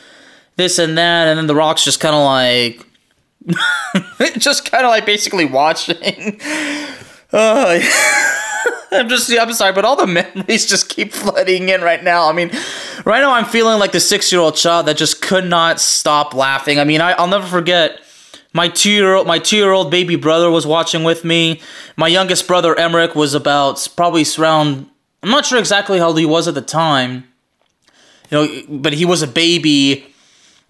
this 0.57 0.79
and 0.79 0.97
that, 0.99 1.29
and 1.29 1.39
then 1.39 1.47
the 1.47 1.55
Rock's 1.55 1.85
just 1.85 2.01
kind 2.01 2.15
of 2.15 2.25
like 2.25 2.85
just 4.39 4.71
kind 4.71 4.85
of 4.85 4.91
like 4.91 5.07
basically 5.07 5.45
watching. 5.45 6.41
Uh, 7.31 7.79
I'm 8.91 9.09
just, 9.09 9.31
I'm 9.31 9.53
sorry, 9.53 9.73
but 9.73 9.85
all 9.85 9.97
the 9.97 10.07
memories 10.07 10.65
just 10.65 10.89
keep 10.89 11.13
flooding 11.13 11.69
in 11.69 11.83
right 11.83 12.03
now. 12.03 12.29
I 12.29 12.33
mean, 12.33 12.51
right 13.05 13.21
now 13.21 13.33
I'm 13.33 13.45
feeling 13.45 13.79
like 13.79 13.93
the 13.93 14.01
six 14.01 14.33
year 14.33 14.41
old 14.41 14.57
child 14.57 14.87
that 14.87 14.97
just 14.97 15.21
could 15.21 15.45
not 15.45 15.79
stop 15.79 16.33
laughing. 16.33 16.79
I 16.79 16.85
mean, 16.85 17.03
I, 17.03 17.13
I'll 17.13 17.29
never 17.29 17.47
forget 17.47 18.01
my 18.53 18.69
two 18.69 18.91
year 18.91 19.15
old, 19.15 19.27
my 19.27 19.39
two 19.39 19.57
year 19.57 19.73
old 19.73 19.91
baby 19.91 20.17
brother 20.17 20.51
was 20.51 20.67
watching 20.67 21.05
with 21.05 21.25
me. 21.25 21.61
My 21.97 22.09
youngest 22.09 22.47
brother 22.47 22.79
Emmerich 22.79 23.15
was 23.15 23.35
about 23.35 23.87
probably 23.97 24.25
around. 24.39 24.89
I'm 25.23 25.31
not 25.31 25.47
sure 25.47 25.59
exactly 25.59 25.99
how 25.99 26.09
old 26.09 26.19
he 26.19 26.27
was 26.27 26.49
at 26.49 26.55
the 26.55 26.63
time. 26.63 27.25
You 28.31 28.39
know, 28.39 28.63
but 28.69 28.93
he 28.93 29.05
was 29.05 29.23
a 29.23 29.27
baby 29.27 30.15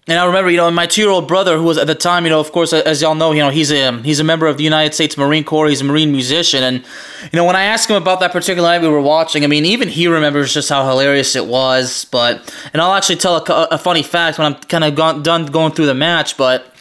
and 0.09 0.17
I 0.17 0.25
remember, 0.25 0.49
you 0.49 0.57
know, 0.57 0.71
my 0.71 0.87
two-year-old 0.87 1.27
brother, 1.27 1.55
who 1.55 1.63
was 1.63 1.77
at 1.77 1.85
the 1.85 1.93
time, 1.93 2.23
you 2.23 2.31
know, 2.31 2.39
of 2.39 2.51
course, 2.51 2.73
as 2.73 2.99
y'all 2.99 3.13
know, 3.13 3.31
you 3.31 3.41
know, 3.41 3.51
he's 3.51 3.71
a 3.71 4.01
he's 4.01 4.19
a 4.19 4.23
member 4.23 4.47
of 4.47 4.57
the 4.57 4.63
United 4.63 4.95
States 4.95 5.15
Marine 5.17 5.43
Corps. 5.43 5.67
He's 5.67 5.81
a 5.81 5.83
Marine 5.83 6.11
musician, 6.11 6.63
and 6.63 6.77
you 6.77 7.37
know, 7.37 7.45
when 7.45 7.55
I 7.55 7.65
asked 7.65 7.91
him 7.91 7.95
about 7.95 8.19
that 8.21 8.31
particular 8.31 8.67
night 8.67 8.81
we 8.81 8.87
were 8.87 9.01
watching, 9.01 9.43
I 9.43 9.47
mean, 9.47 9.65
even 9.65 9.87
he 9.87 10.07
remembers 10.07 10.51
just 10.51 10.67
how 10.67 10.87
hilarious 10.87 11.35
it 11.35 11.45
was. 11.45 12.05
But 12.05 12.51
and 12.73 12.81
I'll 12.81 12.93
actually 12.93 13.17
tell 13.17 13.35
a, 13.35 13.67
a 13.69 13.77
funny 13.77 14.01
fact 14.01 14.39
when 14.39 14.51
I'm 14.51 14.59
kind 14.61 14.83
of 14.83 15.23
done 15.23 15.45
going 15.45 15.73
through 15.73 15.85
the 15.85 15.93
match. 15.93 16.37
But 16.37 16.73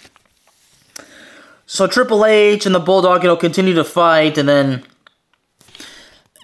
so 1.70 1.86
Triple 1.86 2.24
H 2.24 2.64
and 2.64 2.74
the 2.74 2.80
Bulldog, 2.80 3.22
you 3.22 3.28
know, 3.28 3.36
continue 3.36 3.74
to 3.74 3.84
fight, 3.84 4.38
and 4.38 4.48
then 4.48 4.82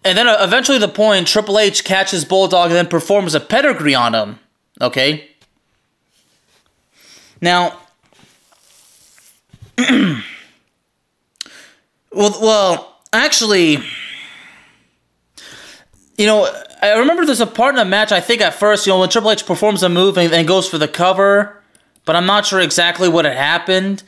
and 0.04 0.18
then 0.18 0.28
uh, 0.28 0.36
eventually 0.40 0.76
the 0.76 0.86
point 0.86 1.26
Triple 1.26 1.58
H 1.58 1.82
catches 1.82 2.26
Bulldog 2.26 2.66
and 2.66 2.76
then 2.76 2.86
performs 2.86 3.34
a 3.34 3.40
pedigree 3.40 3.94
on 3.94 4.14
him. 4.14 4.38
Okay. 4.82 5.30
Now, 7.40 7.80
well, 9.78 10.20
well, 12.12 12.98
actually, 13.10 13.78
you 16.18 16.26
know, 16.26 16.54
I 16.82 16.98
remember 16.98 17.24
there's 17.24 17.40
a 17.40 17.46
part 17.46 17.70
in 17.70 17.76
the 17.76 17.86
match. 17.86 18.12
I 18.12 18.20
think 18.20 18.42
at 18.42 18.52
first, 18.52 18.86
you 18.86 18.92
know, 18.92 19.00
when 19.00 19.08
Triple 19.08 19.30
H 19.30 19.46
performs 19.46 19.82
a 19.82 19.88
move 19.88 20.18
and, 20.18 20.34
and 20.34 20.46
goes 20.46 20.68
for 20.68 20.76
the 20.76 20.86
cover, 20.86 21.62
but 22.04 22.14
I'm 22.14 22.26
not 22.26 22.44
sure 22.44 22.60
exactly 22.60 23.08
what 23.08 23.24
had 23.24 23.38
happened. 23.38 24.02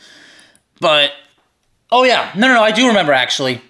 But 0.81 1.13
oh 1.91 2.05
yeah, 2.05 2.33
no, 2.37 2.49
no, 2.49 2.55
no, 2.55 2.63
I 2.63 2.73
do 2.73 2.87
remember 2.89 3.13
actually. 3.13 3.61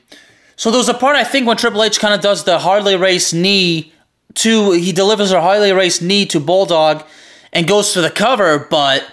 So 0.57 0.71
there 0.71 0.79
was 0.79 0.89
a 0.89 0.95
part 0.95 1.17
I 1.17 1.25
think 1.25 1.47
when 1.47 1.57
Triple 1.57 1.83
H 1.83 2.01
kind 2.01 2.15
of 2.15 2.21
does 2.21 2.45
the 2.45 2.59
Harley 2.59 2.97
Race 2.97 3.33
knee 3.33 3.93
to 4.35 4.73
he 4.73 4.93
delivers 4.93 5.33
a 5.33 5.41
Harley 5.41 5.73
Race 5.73 6.01
knee 6.01 6.27
to 6.27 6.41
Bulldog 6.41 7.05
and 7.53 7.69
goes 7.69 7.93
for 7.93 8.01
the 8.01 8.11
cover, 8.11 8.67
but 8.71 9.11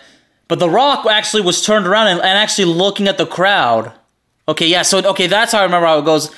but 0.48 0.60
The 0.60 0.70
Rock 0.70 1.06
actually 1.10 1.44
was 1.44 1.64
turned 1.64 1.88
around 1.88 2.08
and, 2.08 2.20
and 2.20 2.38
actually 2.38 2.66
looking 2.66 3.08
at 3.08 3.18
the 3.18 3.26
crowd. 3.26 3.94
Okay, 4.48 4.68
yeah, 4.68 4.82
so 4.82 5.00
okay, 5.00 5.28
that's 5.28 5.54
how 5.54 5.60
I 5.60 5.64
remember 5.64 5.88
how 5.88 6.00
it 6.00 6.06
goes. 6.06 6.30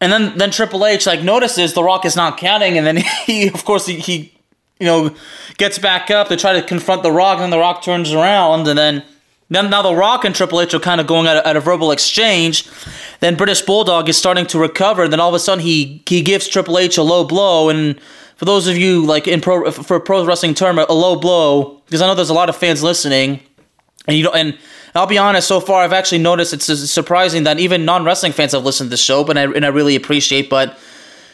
And 0.00 0.12
then 0.12 0.36
then 0.38 0.50
Triple 0.50 0.84
H 0.86 1.06
like 1.06 1.22
notices 1.22 1.74
The 1.74 1.82
Rock 1.82 2.04
is 2.04 2.16
not 2.16 2.38
counting, 2.38 2.76
and 2.76 2.86
then 2.86 2.96
he 3.26 3.48
of 3.48 3.64
course 3.64 3.86
he, 3.86 3.98
he 3.98 4.34
you 4.78 4.86
know 4.86 5.14
gets 5.56 5.78
back 5.78 6.10
up 6.10 6.28
to 6.28 6.36
try 6.36 6.52
to 6.54 6.62
confront 6.62 7.02
The 7.02 7.12
Rock, 7.12 7.40
and 7.40 7.52
The 7.52 7.58
Rock 7.58 7.82
turns 7.82 8.12
around, 8.12 8.68
and 8.68 8.78
then 8.78 9.04
then 9.50 9.70
now 9.70 9.82
The 9.82 9.94
Rock 9.94 10.24
and 10.24 10.34
Triple 10.34 10.60
H 10.60 10.74
are 10.74 10.78
kind 10.78 11.00
of 11.00 11.06
going 11.06 11.26
at 11.26 11.36
a, 11.36 11.48
at 11.48 11.56
a 11.56 11.60
verbal 11.60 11.90
exchange. 11.90 12.68
Then 13.20 13.34
British 13.34 13.62
Bulldog 13.62 14.08
is 14.08 14.16
starting 14.16 14.46
to 14.46 14.58
recover. 14.58 15.08
Then 15.08 15.20
all 15.20 15.30
of 15.30 15.34
a 15.34 15.38
sudden 15.38 15.64
he 15.64 16.02
he 16.06 16.22
gives 16.22 16.46
Triple 16.48 16.78
H 16.78 16.98
a 16.98 17.02
low 17.02 17.24
blow. 17.24 17.68
And 17.70 17.98
for 18.36 18.44
those 18.44 18.66
of 18.66 18.76
you 18.76 19.04
like 19.04 19.26
in 19.26 19.40
pro 19.40 19.70
for 19.70 20.00
pro 20.00 20.24
wrestling 20.24 20.54
term, 20.54 20.78
a 20.78 20.92
low 20.92 21.16
blow 21.16 21.80
because 21.86 22.02
I 22.02 22.06
know 22.06 22.14
there's 22.14 22.30
a 22.30 22.34
lot 22.34 22.48
of 22.48 22.56
fans 22.56 22.82
listening, 22.82 23.40
and 24.06 24.16
you 24.16 24.24
know 24.24 24.32
and. 24.32 24.58
I'll 24.94 25.06
be 25.06 25.18
honest. 25.18 25.46
So 25.46 25.60
far, 25.60 25.84
I've 25.84 25.92
actually 25.92 26.18
noticed 26.18 26.54
it's 26.54 26.90
surprising 26.90 27.44
that 27.44 27.60
even 27.60 27.84
non 27.84 28.04
wrestling 28.04 28.32
fans 28.32 28.52
have 28.52 28.64
listened 28.64 28.88
to 28.88 28.90
the 28.90 28.96
show, 28.96 29.22
but 29.22 29.36
I, 29.36 29.42
and 29.42 29.64
I 29.64 29.68
really 29.68 29.94
appreciate. 29.94 30.48
But 30.48 30.76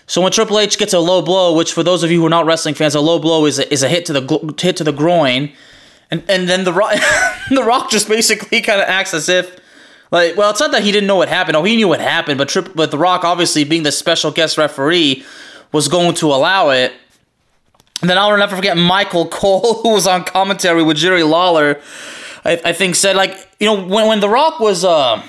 so 0.06 0.20
when 0.20 0.32
Triple 0.32 0.58
H 0.58 0.76
gets 0.76 0.92
a 0.92 0.98
low 0.98 1.22
blow, 1.22 1.56
which 1.56 1.72
for 1.72 1.82
those 1.82 2.02
of 2.02 2.10
you 2.10 2.20
who 2.20 2.26
are 2.26 2.30
not 2.30 2.46
wrestling 2.46 2.74
fans, 2.74 2.94
a 2.94 3.00
low 3.00 3.18
blow 3.18 3.46
is 3.46 3.58
a, 3.58 3.72
is 3.72 3.82
a 3.82 3.88
hit 3.88 4.04
to 4.06 4.12
the 4.12 4.54
hit 4.60 4.76
to 4.78 4.84
the 4.84 4.92
groin 4.92 5.52
and 6.10 6.22
and 6.28 6.48
then 6.48 6.64
the 6.64 6.72
Rock, 6.72 6.94
the 7.50 7.64
Rock 7.64 7.90
just 7.90 8.08
basically 8.08 8.60
kind 8.60 8.80
of 8.80 8.88
acts 8.88 9.14
as 9.14 9.28
if, 9.28 9.58
like, 10.10 10.36
well, 10.36 10.50
it's 10.50 10.60
not 10.60 10.72
that 10.72 10.82
he 10.82 10.92
didn't 10.92 11.06
know 11.06 11.16
what 11.16 11.28
happened. 11.28 11.56
Oh, 11.56 11.64
he 11.64 11.76
knew 11.76 11.88
what 11.88 12.00
happened, 12.00 12.38
but 12.38 12.48
Trip, 12.48 12.70
but 12.74 12.90
the 12.90 12.98
Rock, 12.98 13.24
obviously 13.24 13.64
being 13.64 13.82
the 13.82 13.92
special 13.92 14.30
guest 14.30 14.58
referee, 14.58 15.24
was 15.72 15.88
going 15.88 16.14
to 16.16 16.26
allow 16.28 16.70
it. 16.70 16.92
And 18.00 18.10
then 18.10 18.18
I'll 18.18 18.36
never 18.36 18.56
forget 18.56 18.76
Michael 18.76 19.28
Cole, 19.28 19.74
who 19.82 19.90
was 19.90 20.06
on 20.06 20.24
commentary 20.24 20.82
with 20.82 20.96
Jerry 20.96 21.22
Lawler. 21.22 21.80
I, 22.44 22.60
I 22.64 22.72
think 22.72 22.94
said 22.94 23.16
like 23.16 23.48
you 23.58 23.66
know 23.66 23.86
when 23.86 24.06
when 24.06 24.20
the 24.20 24.28
Rock 24.28 24.60
was 24.60 24.84
uh, 24.84 25.22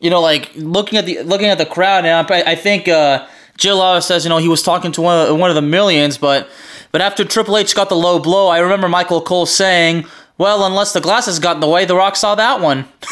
you 0.00 0.10
know 0.10 0.20
like 0.20 0.50
looking 0.54 0.98
at 0.98 1.06
the 1.06 1.22
looking 1.22 1.48
at 1.48 1.58
the 1.58 1.66
crowd, 1.66 2.04
and 2.04 2.30
I, 2.30 2.52
I 2.52 2.54
think 2.54 2.88
uh, 2.88 3.26
Jerry 3.56 3.76
Lawler 3.76 4.00
says 4.00 4.24
you 4.24 4.28
know 4.28 4.38
he 4.38 4.48
was 4.48 4.62
talking 4.62 4.92
to 4.92 5.02
one 5.02 5.28
of, 5.28 5.38
one 5.38 5.50
of 5.50 5.56
the 5.56 5.62
millions, 5.62 6.18
but 6.18 6.48
but 6.92 7.00
after 7.00 7.24
Triple 7.24 7.58
H 7.58 7.74
got 7.74 7.88
the 7.88 7.94
low 7.94 8.18
blow, 8.18 8.48
I 8.48 8.58
remember 8.58 8.88
Michael 8.88 9.20
Cole 9.20 9.46
saying, 9.46 10.06
well, 10.38 10.64
unless 10.64 10.92
the 10.92 11.00
glasses 11.00 11.38
got 11.38 11.56
in 11.56 11.60
the 11.60 11.68
way, 11.68 11.84
The 11.84 11.94
Rock 11.94 12.16
saw 12.16 12.34
that 12.34 12.60
one. 12.60 12.86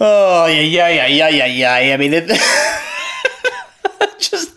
oh, 0.00 0.46
yeah, 0.46 0.88
yeah, 0.88 1.06
yeah, 1.06 1.28
yeah, 1.28 1.46
yeah, 1.46 1.78
yeah. 1.78 1.94
I 1.94 1.96
mean, 1.96 2.12
it 2.12 2.26
just. 4.18 4.52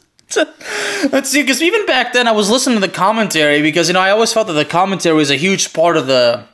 Let's 1.12 1.30
see, 1.30 1.42
because 1.42 1.62
even 1.62 1.86
back 1.86 2.14
then 2.14 2.28
I 2.28 2.32
was 2.32 2.50
listening 2.50 2.82
to 2.82 2.88
the 2.88 2.92
commentary 2.92 3.62
because, 3.62 3.88
you 3.88 3.94
know, 3.94 4.00
I 4.00 4.10
always 4.12 4.34
felt 4.34 4.48
that 4.48 4.54
the 4.54 4.66
commentary 4.66 5.16
was 5.16 5.32
a 5.32 5.36
huge 5.36 5.74
part 5.74 5.98
of 5.98 6.08
the. 6.08 6.46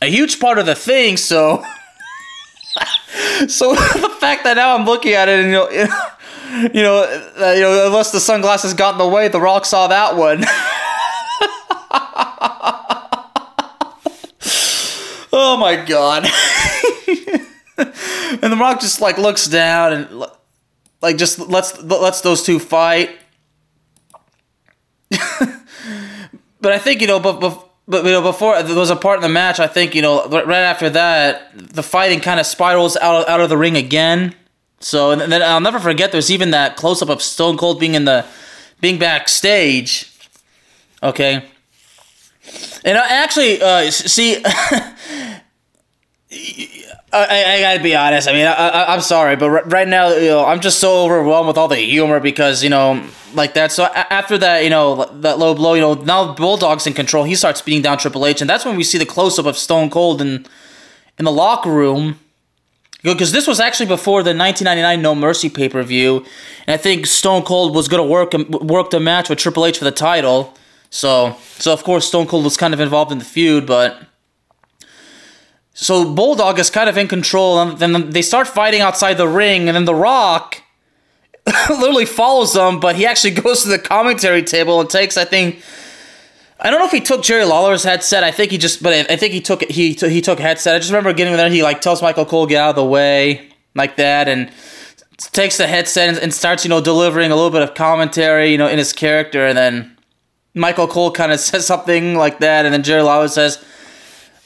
A 0.00 0.06
huge 0.06 0.40
part 0.40 0.58
of 0.58 0.66
the 0.66 0.74
thing, 0.74 1.16
so. 1.16 1.62
so 3.48 3.74
the 3.74 4.16
fact 4.20 4.44
that 4.44 4.54
now 4.56 4.76
I'm 4.76 4.84
looking 4.84 5.12
at 5.12 5.28
it 5.28 5.40
and, 5.40 5.52
you 5.52 5.84
know 5.86 5.98
you 6.74 6.82
know, 6.82 6.98
uh, 7.40 7.52
you 7.52 7.62
know, 7.62 7.86
unless 7.86 8.12
the 8.12 8.20
sunglasses 8.20 8.74
got 8.74 8.92
in 8.94 8.98
the 8.98 9.08
way, 9.08 9.28
The 9.28 9.40
Rock 9.40 9.64
saw 9.64 9.86
that 9.86 10.16
one. 10.16 10.44
oh 15.32 15.56
my 15.56 15.76
god! 15.76 16.26
and 18.42 18.52
The 18.52 18.56
Rock 18.58 18.80
just 18.80 19.00
like 19.00 19.16
looks 19.16 19.46
down 19.46 19.94
and 19.94 20.24
like 21.00 21.16
just 21.16 21.38
lets 21.38 21.80
lets 21.82 22.20
those 22.20 22.42
two 22.42 22.58
fight. 22.58 23.16
but 26.60 26.72
I 26.72 26.78
think 26.78 27.00
you 27.00 27.06
know, 27.06 27.18
but. 27.18 27.40
but 27.40 27.71
but 27.88 28.04
you 28.04 28.10
know, 28.12 28.22
before 28.22 28.62
there 28.62 28.76
was 28.76 28.90
a 28.90 28.96
part 28.96 29.16
in 29.16 29.22
the 29.22 29.28
match, 29.28 29.58
I 29.58 29.66
think 29.66 29.94
you 29.94 30.02
know, 30.02 30.26
right 30.28 30.50
after 30.50 30.88
that, 30.90 31.50
the 31.54 31.82
fighting 31.82 32.20
kind 32.20 32.38
of 32.38 32.46
spirals 32.46 32.96
out 32.96 33.28
out 33.28 33.40
of 33.40 33.48
the 33.48 33.56
ring 33.56 33.76
again. 33.76 34.34
So 34.80 35.10
and 35.10 35.20
then 35.20 35.42
I'll 35.42 35.60
never 35.60 35.78
forget. 35.78 36.12
There's 36.12 36.30
even 36.30 36.50
that 36.52 36.76
close 36.76 37.02
up 37.02 37.08
of 37.08 37.22
Stone 37.22 37.56
Cold 37.58 37.80
being 37.80 37.94
in 37.94 38.04
the 38.04 38.24
being 38.80 38.98
backstage. 38.98 40.12
Okay. 41.02 41.44
And 42.84 42.98
I 42.98 43.08
actually 43.08 43.62
uh, 43.62 43.90
see. 43.90 44.42
I, 47.12 47.56
I, 47.56 47.60
gotta 47.60 47.82
be 47.82 47.94
honest. 47.94 48.26
I 48.26 48.32
mean, 48.32 48.46
I, 48.46 48.94
am 48.94 49.02
sorry, 49.02 49.36
but 49.36 49.50
right 49.50 49.86
now, 49.86 50.08
you 50.08 50.28
know, 50.28 50.46
I'm 50.46 50.60
just 50.60 50.80
so 50.80 51.04
overwhelmed 51.04 51.46
with 51.46 51.58
all 51.58 51.68
the 51.68 51.76
humor 51.76 52.20
because 52.20 52.64
you 52.64 52.70
know, 52.70 53.06
like 53.34 53.54
that. 53.54 53.70
So 53.70 53.84
after 53.84 54.38
that, 54.38 54.64
you 54.64 54.70
know, 54.70 55.04
that 55.20 55.38
low 55.38 55.54
blow, 55.54 55.74
you 55.74 55.82
know, 55.82 55.94
now 55.94 56.34
Bulldog's 56.34 56.86
in 56.86 56.94
control. 56.94 57.24
He 57.24 57.34
starts 57.34 57.60
beating 57.60 57.82
down 57.82 57.98
Triple 57.98 58.24
H, 58.24 58.40
and 58.40 58.48
that's 58.48 58.64
when 58.64 58.76
we 58.76 58.82
see 58.82 58.98
the 58.98 59.06
close 59.06 59.38
up 59.38 59.46
of 59.46 59.58
Stone 59.58 59.90
Cold 59.90 60.22
in 60.22 60.46
in 61.18 61.26
the 61.26 61.32
locker 61.32 61.70
room 61.70 62.18
because 63.02 63.32
this 63.32 63.46
was 63.46 63.60
actually 63.60 63.86
before 63.86 64.22
the 64.22 64.34
1999 64.34 65.02
No 65.02 65.14
Mercy 65.14 65.48
pay 65.50 65.68
per 65.68 65.82
view, 65.82 66.24
and 66.66 66.74
I 66.74 66.76
think 66.76 67.06
Stone 67.06 67.42
Cold 67.42 67.74
was 67.74 67.88
gonna 67.88 68.06
work 68.06 68.32
work 68.48 68.90
the 68.90 69.00
match 69.00 69.28
with 69.28 69.38
Triple 69.38 69.66
H 69.66 69.78
for 69.78 69.84
the 69.84 69.90
title. 69.90 70.54
So, 70.90 71.36
so 71.58 71.72
of 71.72 71.84
course 71.84 72.06
Stone 72.06 72.26
Cold 72.26 72.44
was 72.44 72.56
kind 72.56 72.74
of 72.74 72.80
involved 72.80 73.12
in 73.12 73.18
the 73.18 73.24
feud, 73.24 73.66
but 73.66 74.02
so 75.74 76.12
Bulldog 76.14 76.58
is 76.58 76.70
kind 76.70 76.88
of 76.88 76.98
in 76.98 77.08
control, 77.08 77.58
and 77.60 77.78
then 77.78 78.10
they 78.10 78.22
start 78.22 78.46
fighting 78.46 78.80
outside 78.80 79.14
the 79.14 79.28
ring, 79.28 79.68
and 79.68 79.76
then 79.76 79.84
The 79.84 79.94
Rock 79.94 80.62
literally 81.70 82.06
follows 82.06 82.52
them, 82.52 82.80
but 82.80 82.96
he 82.96 83.06
actually 83.06 83.30
goes 83.42 83.62
to 83.62 83.68
the 83.68 83.78
commentary 83.78 84.42
table 84.42 84.80
and 84.80 84.88
takes, 84.88 85.16
I 85.16 85.24
think, 85.24 85.62
I 86.60 86.70
don't 86.70 86.78
know 86.78 86.86
if 86.86 86.92
he 86.92 87.00
took 87.00 87.22
Jerry 87.22 87.44
Lawler's 87.44 87.82
headset. 87.82 88.22
I 88.22 88.30
think 88.30 88.52
he 88.52 88.58
just, 88.58 88.82
but 88.82 89.10
I 89.10 89.16
think 89.16 89.32
he 89.32 89.40
took 89.40 89.62
it. 89.64 89.72
He 89.72 89.94
he 89.94 90.20
took 90.20 90.38
a 90.38 90.42
headset. 90.42 90.76
I 90.76 90.78
just 90.78 90.92
remember 90.92 91.12
getting 91.12 91.36
there. 91.36 91.50
He 91.50 91.64
like 91.64 91.80
tells 91.80 92.00
Michael 92.00 92.24
Cole 92.24 92.46
get 92.46 92.62
out 92.62 92.70
of 92.70 92.76
the 92.76 92.84
way 92.84 93.50
like 93.74 93.96
that, 93.96 94.28
and 94.28 94.48
takes 95.32 95.56
the 95.56 95.66
headset 95.66 96.08
and, 96.08 96.18
and 96.18 96.32
starts 96.32 96.64
you 96.64 96.68
know 96.68 96.80
delivering 96.80 97.32
a 97.32 97.34
little 97.34 97.50
bit 97.50 97.62
of 97.62 97.74
commentary 97.74 98.52
you 98.52 98.58
know 98.58 98.68
in 98.68 98.78
his 98.78 98.92
character, 98.92 99.44
and 99.44 99.58
then 99.58 99.96
Michael 100.54 100.86
Cole 100.86 101.10
kind 101.10 101.32
of 101.32 101.40
says 101.48 101.66
something 101.66 102.14
like 102.14 102.38
that, 102.38 102.64
and 102.64 102.72
then 102.72 102.84
Jerry 102.84 103.02
Lawler 103.02 103.26
says 103.26 103.64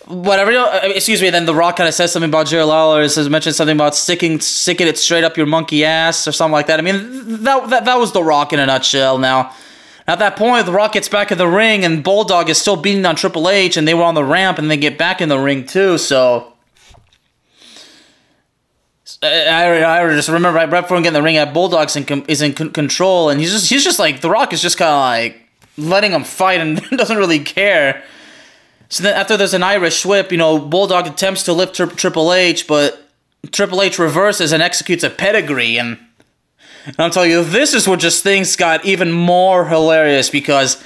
whatever. 0.06 0.52
Uh, 0.52 0.80
excuse 0.94 1.20
me. 1.20 1.30
Then 1.30 1.46
The 1.46 1.54
Rock 1.54 1.76
kind 1.76 1.88
of 1.88 1.94
says 1.94 2.12
something 2.12 2.30
about 2.30 2.46
Jerry 2.46 2.64
Lawler. 2.64 3.08
Says 3.08 3.28
mentioned 3.28 3.54
something 3.54 3.76
about 3.76 3.94
sticking 3.94 4.40
sticking 4.40 4.86
it 4.86 4.98
straight 4.98 5.24
up 5.24 5.36
your 5.36 5.46
monkey 5.46 5.84
ass 5.84 6.26
or 6.26 6.32
something 6.32 6.52
like 6.52 6.66
that. 6.68 6.78
I 6.78 6.82
mean 6.82 7.42
that 7.44 7.70
that 7.70 7.84
that 7.84 7.98
was 7.98 8.12
The 8.12 8.22
Rock 8.22 8.52
in 8.52 8.58
a 8.58 8.66
nutshell. 8.66 9.18
Now 9.18 9.52
at 10.08 10.20
that 10.20 10.36
point, 10.36 10.66
The 10.66 10.72
Rock 10.72 10.92
gets 10.92 11.08
back 11.08 11.32
in 11.32 11.38
the 11.38 11.48
ring, 11.48 11.84
and 11.84 12.02
Bulldog 12.04 12.48
is 12.48 12.58
still 12.58 12.76
beating 12.76 13.04
on 13.04 13.16
Triple 13.16 13.48
H, 13.48 13.76
and 13.76 13.88
they 13.88 13.94
were 13.94 14.04
on 14.04 14.14
the 14.14 14.24
ramp, 14.24 14.58
and 14.58 14.70
they 14.70 14.76
get 14.76 14.96
back 14.96 15.20
in 15.20 15.28
the 15.28 15.38
ring 15.38 15.66
too. 15.66 15.98
So 15.98 16.52
I, 19.22 19.84
I 19.84 20.08
just 20.14 20.28
remember 20.28 20.56
right 20.56 20.70
before 20.70 20.98
getting 20.98 21.12
the 21.12 21.22
ring, 21.22 21.36
at 21.36 21.52
Bulldog's 21.52 21.96
and 21.96 22.28
is 22.28 22.40
in 22.40 22.52
control, 22.54 23.30
and 23.30 23.40
he's 23.40 23.52
just 23.52 23.68
he's 23.68 23.82
just 23.82 23.98
like 23.98 24.20
The 24.20 24.30
Rock 24.30 24.52
is 24.52 24.62
just 24.62 24.78
kind 24.78 24.90
of 24.90 25.00
like 25.00 25.48
letting 25.76 26.12
him 26.12 26.22
fight 26.22 26.60
and 26.60 26.80
doesn't 26.96 27.16
really 27.16 27.40
care. 27.40 28.04
So 28.88 29.02
then 29.02 29.14
after 29.14 29.36
there's 29.36 29.54
an 29.54 29.62
Irish 29.62 30.06
whip, 30.06 30.30
you 30.30 30.38
know, 30.38 30.58
Bulldog 30.58 31.06
attempts 31.06 31.42
to 31.44 31.52
lift 31.52 31.74
tri- 31.76 31.86
Triple 31.86 32.32
H, 32.32 32.66
but 32.66 33.08
Triple 33.50 33.82
H 33.82 33.98
reverses 33.98 34.52
and 34.52 34.62
executes 34.62 35.02
a 35.04 35.10
pedigree, 35.10 35.78
and 35.78 35.98
and 36.86 36.94
I'm 37.00 37.10
telling 37.10 37.30
you, 37.30 37.42
this 37.42 37.74
is 37.74 37.88
where 37.88 37.96
just 37.96 38.22
things 38.22 38.54
got 38.54 38.84
even 38.84 39.10
more 39.10 39.66
hilarious 39.66 40.30
because 40.30 40.82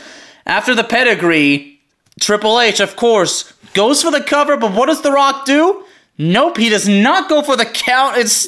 after 0.46 0.74
the 0.74 0.82
pedigree, 0.84 1.78
Triple 2.18 2.58
H, 2.58 2.80
of 2.80 2.96
course, 2.96 3.52
goes 3.74 4.02
for 4.02 4.10
the 4.10 4.22
cover, 4.22 4.56
but 4.56 4.72
what 4.72 4.86
does 4.86 5.02
The 5.02 5.12
Rock 5.12 5.44
do? 5.44 5.84
Nope, 6.16 6.56
he 6.56 6.70
does 6.70 6.88
not 6.88 7.28
go 7.28 7.42
for 7.42 7.54
the 7.54 7.66
count. 7.66 8.16
It's 8.16 8.46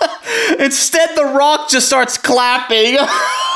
Instead, 0.58 1.10
The 1.16 1.26
Rock 1.26 1.68
just 1.68 1.86
starts 1.86 2.18
clapping. 2.18 2.98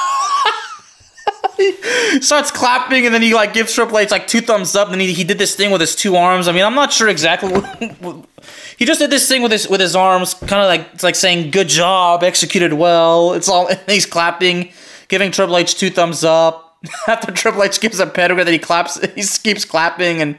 starts 2.21 2.51
clapping 2.51 3.07
and 3.07 3.15
then 3.15 3.23
he 3.23 3.35
like 3.35 3.53
gives 3.53 3.73
Triple 3.73 3.99
H 3.99 4.11
like 4.11 4.27
two 4.27 4.41
thumbs 4.41 4.75
up 4.75 4.91
and 4.91 5.01
he, 5.01 5.13
he 5.13 5.25
did 5.25 5.39
this 5.39 5.55
thing 5.55 5.71
with 5.71 5.81
his 5.81 5.95
two 5.95 6.17
arms. 6.17 6.49
I 6.49 6.53
mean, 6.53 6.65
I'm 6.65 6.75
not 6.75 6.93
sure 6.93 7.09
exactly 7.09 7.53
what, 7.53 8.27
he 8.79 8.85
just 8.85 9.01
did 9.01 9.11
this 9.11 9.29
thing 9.29 9.43
with 9.43 9.53
his 9.53 9.69
with 9.69 9.81
his 9.81 9.95
arms, 9.95 10.35
kind 10.35 10.63
of 10.63 10.69
like 10.69 10.89
it's 10.95 11.03
like 11.03 11.15
saying 11.15 11.51
"good 11.51 11.69
job, 11.69 12.23
executed 12.23 12.73
well." 12.73 13.35
It's 13.35 13.49
all 13.49 13.71
he's 13.87 14.07
clapping, 14.07 14.73
giving 15.09 15.31
Triple 15.31 15.57
H 15.57 15.75
two 15.75 15.91
thumbs 15.91 16.25
up. 16.25 16.79
After 17.07 17.31
Triple 17.31 17.63
H 17.63 17.81
gives 17.81 18.01
a 18.01 18.07
pedigree, 18.07 18.45
that 18.45 18.51
he 18.51 18.59
claps, 18.59 19.01
he 19.15 19.23
keeps 19.23 19.65
clapping 19.65 20.21
and. 20.21 20.39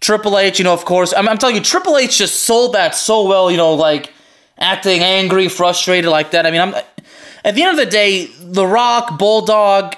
Triple 0.00 0.38
H, 0.38 0.58
you 0.58 0.64
know, 0.64 0.74
of 0.74 0.84
course, 0.84 1.14
I'm, 1.14 1.26
I'm 1.26 1.38
telling 1.38 1.56
you, 1.56 1.62
Triple 1.62 1.96
H 1.96 2.18
just 2.18 2.42
sold 2.42 2.74
that 2.74 2.94
so 2.94 3.26
well, 3.26 3.50
you 3.50 3.56
know, 3.56 3.72
like 3.72 4.12
acting 4.58 5.00
angry, 5.00 5.48
frustrated 5.48 6.10
like 6.10 6.32
that. 6.32 6.44
I 6.44 6.50
mean, 6.50 6.60
I'm 6.60 6.74
at 7.44 7.54
the 7.54 7.62
end 7.62 7.78
of 7.78 7.84
the 7.84 7.90
day, 7.90 8.26
The 8.40 8.66
Rock, 8.66 9.18
Bulldog, 9.18 9.96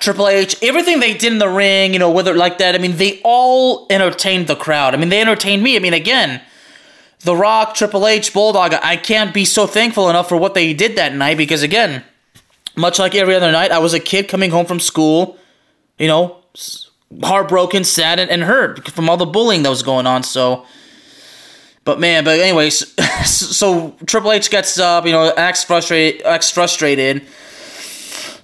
Triple 0.00 0.28
H, 0.28 0.56
everything 0.62 1.00
they 1.00 1.14
did 1.14 1.32
in 1.32 1.38
the 1.38 1.48
ring, 1.48 1.92
you 1.92 1.98
know, 1.98 2.10
whether 2.10 2.34
like 2.34 2.58
that, 2.58 2.74
I 2.74 2.78
mean, 2.78 2.96
they 2.96 3.20
all 3.24 3.86
entertained 3.90 4.48
the 4.48 4.56
crowd. 4.56 4.94
I 4.94 4.98
mean, 4.98 5.08
they 5.08 5.20
entertained 5.20 5.62
me. 5.62 5.76
I 5.76 5.78
mean, 5.78 5.94
again, 5.94 6.42
The 7.20 7.36
Rock, 7.36 7.74
Triple 7.74 8.06
H, 8.06 8.32
Bulldog, 8.34 8.74
I 8.74 8.96
can't 8.96 9.32
be 9.32 9.44
so 9.44 9.66
thankful 9.66 10.10
enough 10.10 10.28
for 10.28 10.36
what 10.36 10.54
they 10.54 10.74
did 10.74 10.96
that 10.96 11.14
night 11.14 11.36
because, 11.36 11.62
again, 11.62 12.04
much 12.76 12.98
like 12.98 13.14
every 13.14 13.34
other 13.34 13.50
night, 13.50 13.70
I 13.70 13.78
was 13.78 13.94
a 13.94 14.00
kid 14.00 14.28
coming 14.28 14.50
home 14.50 14.66
from 14.66 14.80
school, 14.80 15.38
you 15.98 16.06
know, 16.06 16.38
heartbroken, 17.22 17.84
sad, 17.84 18.18
and 18.18 18.42
hurt 18.42 18.88
from 18.90 19.08
all 19.08 19.16
the 19.16 19.26
bullying 19.26 19.62
that 19.62 19.70
was 19.70 19.82
going 19.82 20.06
on. 20.06 20.22
So, 20.22 20.66
but 21.88 21.98
man, 21.98 22.22
but 22.22 22.38
anyways, 22.38 22.94
so 23.24 23.96
Triple 24.04 24.32
H 24.32 24.50
gets 24.50 24.78
up, 24.78 25.06
you 25.06 25.12
know, 25.12 25.32
acts 25.38 25.64
frustrated, 25.64 26.20
acts 26.20 26.50
frustrated. 26.50 27.26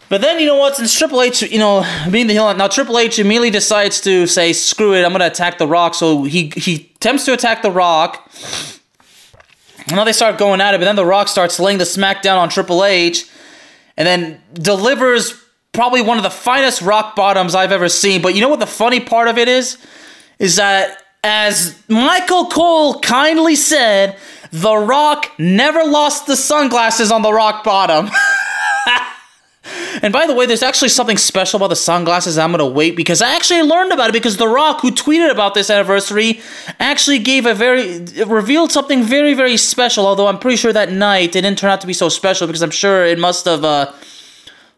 But 0.08 0.22
then 0.22 0.40
you 0.40 0.46
know 0.46 0.56
what? 0.56 0.76
Since 0.76 0.94
Triple 0.96 1.20
H, 1.20 1.42
you 1.42 1.58
know, 1.58 1.84
being 2.10 2.26
the 2.26 2.32
heel, 2.32 2.54
now 2.54 2.68
Triple 2.68 2.98
H 2.98 3.18
immediately 3.18 3.50
decides 3.50 4.00
to 4.00 4.26
say, 4.26 4.54
"Screw 4.54 4.94
it, 4.94 5.04
I'm 5.04 5.12
gonna 5.12 5.26
attack 5.26 5.58
The 5.58 5.66
Rock." 5.66 5.94
So 5.94 6.24
he 6.24 6.50
he 6.56 6.90
attempts 6.96 7.26
to 7.26 7.34
attack 7.34 7.60
The 7.60 7.70
Rock. 7.70 8.30
And 9.88 9.96
now 9.96 10.04
they 10.04 10.14
start 10.14 10.38
going 10.38 10.62
at 10.62 10.72
it, 10.72 10.78
but 10.78 10.86
then 10.86 10.96
The 10.96 11.04
Rock 11.04 11.28
starts 11.28 11.60
laying 11.60 11.76
the 11.76 11.84
smackdown 11.84 12.38
on 12.38 12.48
Triple 12.48 12.82
H, 12.82 13.26
and 13.98 14.06
then 14.06 14.40
delivers 14.54 15.38
probably 15.72 16.00
one 16.00 16.16
of 16.16 16.22
the 16.22 16.30
finest 16.30 16.80
rock 16.80 17.14
bottoms 17.14 17.54
I've 17.54 17.72
ever 17.72 17.90
seen. 17.90 18.22
But 18.22 18.34
you 18.34 18.40
know 18.40 18.48
what 18.48 18.60
the 18.60 18.66
funny 18.66 19.00
part 19.00 19.28
of 19.28 19.36
it 19.36 19.48
is? 19.48 19.76
Is 20.38 20.56
that 20.56 21.03
as 21.24 21.82
Michael 21.88 22.46
Cole 22.46 23.00
kindly 23.00 23.56
said, 23.56 24.18
The 24.52 24.76
Rock 24.76 25.32
never 25.38 25.82
lost 25.82 26.26
the 26.26 26.36
sunglasses 26.36 27.10
on 27.10 27.22
the 27.22 27.32
rock 27.32 27.64
bottom. 27.64 28.10
and 30.02 30.12
by 30.12 30.26
the 30.26 30.34
way, 30.34 30.44
there's 30.44 30.62
actually 30.62 30.90
something 30.90 31.16
special 31.16 31.56
about 31.56 31.68
the 31.68 31.76
sunglasses. 31.76 32.36
I'm 32.36 32.50
gonna 32.50 32.66
wait 32.66 32.94
because 32.94 33.22
I 33.22 33.34
actually 33.34 33.62
learned 33.62 33.90
about 33.90 34.10
it 34.10 34.12
because 34.12 34.36
The 34.36 34.46
Rock, 34.46 34.82
who 34.82 34.90
tweeted 34.90 35.30
about 35.30 35.54
this 35.54 35.70
anniversary, 35.70 36.42
actually 36.78 37.20
gave 37.20 37.46
a 37.46 37.54
very 37.54 38.00
revealed 38.26 38.70
something 38.70 39.02
very 39.02 39.32
very 39.32 39.56
special. 39.56 40.06
Although 40.06 40.26
I'm 40.26 40.38
pretty 40.38 40.58
sure 40.58 40.74
that 40.74 40.92
night 40.92 41.30
it 41.34 41.40
didn't 41.40 41.58
turn 41.58 41.70
out 41.70 41.80
to 41.80 41.86
be 41.86 41.94
so 41.94 42.10
special 42.10 42.46
because 42.46 42.62
I'm 42.62 42.70
sure 42.70 43.06
it 43.06 43.18
must 43.18 43.46
have. 43.46 43.64
Uh, 43.64 43.92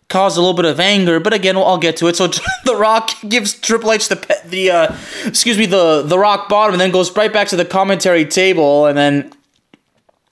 caused 0.08 0.36
a 0.36 0.40
little 0.40 0.54
bit 0.54 0.64
of 0.64 0.78
anger, 0.78 1.18
but 1.18 1.32
again, 1.32 1.56
I'll 1.56 1.78
get 1.78 1.96
to 1.98 2.08
it. 2.08 2.16
So 2.16 2.28
The 2.64 2.76
Rock 2.76 3.10
gives 3.28 3.54
Triple 3.54 3.92
H 3.92 4.08
the 4.08 4.40
the 4.46 4.70
uh, 4.70 4.96
excuse 5.24 5.58
me 5.58 5.66
the 5.66 6.02
the 6.02 6.18
rock 6.18 6.48
bottom, 6.48 6.74
and 6.74 6.80
then 6.80 6.90
goes 6.90 7.14
right 7.16 7.32
back 7.32 7.48
to 7.48 7.56
the 7.56 7.64
commentary 7.64 8.24
table, 8.24 8.86
and 8.86 8.96
then 8.96 9.32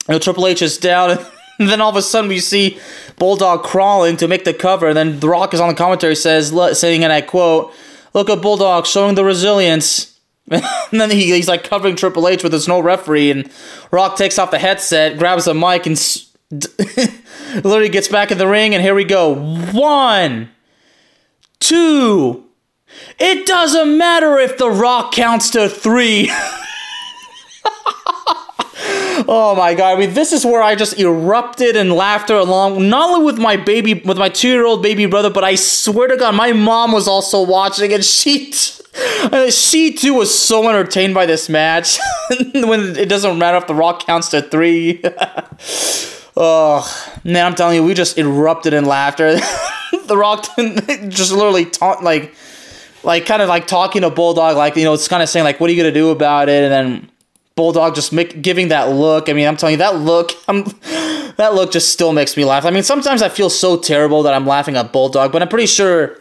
you 0.07 0.13
know, 0.13 0.19
Triple 0.19 0.47
H 0.47 0.61
is 0.61 0.77
down, 0.77 1.11
and 1.59 1.69
then 1.69 1.81
all 1.81 1.89
of 1.89 1.95
a 1.95 2.01
sudden 2.01 2.29
we 2.29 2.39
see 2.39 2.79
Bulldog 3.17 3.63
crawling 3.63 4.17
to 4.17 4.27
make 4.27 4.45
the 4.45 4.53
cover, 4.53 4.87
and 4.87 4.97
then 4.97 5.19
The 5.19 5.29
Rock 5.29 5.53
is 5.53 5.59
on 5.59 5.69
the 5.69 5.75
commentary 5.75 6.15
says 6.15 6.53
saying, 6.77 7.03
and 7.03 7.11
I 7.11 7.21
quote, 7.21 7.73
"Look 8.13 8.29
at 8.29 8.41
Bulldog 8.41 8.85
showing 8.85 9.15
the 9.15 9.25
resilience." 9.25 10.13
and 10.51 11.01
then 11.01 11.09
he, 11.09 11.33
he's 11.33 11.47
like 11.47 11.63
covering 11.63 11.95
Triple 11.95 12.27
H 12.27 12.43
with 12.43 12.53
his 12.53 12.67
no 12.67 12.79
referee, 12.79 13.31
and 13.31 13.49
Rock 13.91 14.15
takes 14.15 14.37
off 14.37 14.51
the 14.51 14.59
headset, 14.59 15.17
grabs 15.17 15.45
the 15.45 15.53
mic, 15.53 15.85
and. 15.85 15.99
Literally 17.55 17.89
gets 17.89 18.07
back 18.07 18.31
in 18.31 18.37
the 18.37 18.47
ring, 18.47 18.73
and 18.73 18.83
here 18.83 18.95
we 18.95 19.03
go. 19.03 19.35
One, 19.71 20.49
two. 21.59 22.43
It 23.19 23.45
doesn't 23.45 23.97
matter 23.97 24.37
if 24.37 24.57
The 24.57 24.69
Rock 24.69 25.13
counts 25.13 25.49
to 25.51 25.67
three. 25.69 26.29
oh 29.27 29.53
my 29.57 29.73
god! 29.73 29.95
I 29.95 29.99
mean, 29.99 30.13
this 30.13 30.31
is 30.31 30.45
where 30.45 30.61
I 30.61 30.75
just 30.75 30.99
erupted 30.99 31.75
in 31.75 31.89
laughter 31.89 32.35
along, 32.35 32.89
not 32.89 33.09
only 33.09 33.25
with 33.25 33.37
my 33.37 33.57
baby, 33.57 33.93
with 33.93 34.17
my 34.17 34.29
two-year-old 34.29 34.83
baby 34.83 35.05
brother, 35.05 35.29
but 35.29 35.43
I 35.43 35.55
swear 35.55 36.07
to 36.07 36.17
God, 36.17 36.35
my 36.35 36.53
mom 36.53 36.91
was 36.91 37.07
also 37.07 37.43
watching, 37.45 37.93
and 37.93 38.03
she. 38.03 38.51
T- 38.51 38.81
she 39.49 39.93
too 39.93 40.13
was 40.13 40.33
so 40.33 40.69
entertained 40.69 41.13
by 41.13 41.25
this 41.25 41.49
match 41.49 41.99
when 42.53 42.95
it 42.95 43.09
doesn't 43.09 43.37
matter 43.37 43.57
if 43.57 43.67
the 43.67 43.75
rock 43.75 44.05
counts 44.05 44.29
to 44.29 44.41
three 44.41 45.01
Oh 46.37 47.13
man, 47.23 47.45
I'm 47.45 47.55
telling 47.55 47.75
you, 47.75 47.83
we 47.83 47.93
just 47.93 48.17
erupted 48.17 48.73
in 48.73 48.85
laughter. 48.85 49.35
the 50.05 50.17
Rock 50.17 50.45
just 51.07 51.31
literally 51.31 51.65
taunt 51.65 52.03
like, 52.03 52.35
like 53.03 53.25
kind 53.25 53.41
of 53.41 53.47
like 53.47 53.67
talking 53.67 54.01
to 54.01 54.09
Bulldog, 54.09 54.57
like 54.57 54.75
you 54.75 54.83
know, 54.83 54.93
it's 54.93 55.07
kind 55.07 55.23
of 55.23 55.29
saying 55.29 55.45
like, 55.45 55.59
"What 55.59 55.69
are 55.69 55.73
you 55.73 55.81
gonna 55.81 55.93
do 55.93 56.09
about 56.09 56.49
it?" 56.49 56.63
And 56.63 56.71
then 56.71 57.11
Bulldog 57.55 57.95
just 57.95 58.11
make, 58.11 58.41
giving 58.41 58.67
that 58.69 58.89
look. 58.89 59.29
I 59.29 59.33
mean, 59.33 59.47
I'm 59.47 59.55
telling 59.55 59.73
you, 59.73 59.77
that 59.77 59.95
look, 59.95 60.31
I'm, 60.49 60.63
that 61.37 61.53
look 61.53 61.71
just 61.71 61.89
still 61.89 62.11
makes 62.11 62.35
me 62.35 62.43
laugh. 62.43 62.65
I 62.65 62.71
mean, 62.71 62.83
sometimes 62.83 63.21
I 63.21 63.29
feel 63.29 63.49
so 63.49 63.77
terrible 63.77 64.23
that 64.23 64.33
I'm 64.33 64.45
laughing 64.45 64.75
at 64.75 64.91
Bulldog, 64.91 65.31
but 65.31 65.41
I'm 65.41 65.47
pretty 65.47 65.67
sure, 65.67 66.17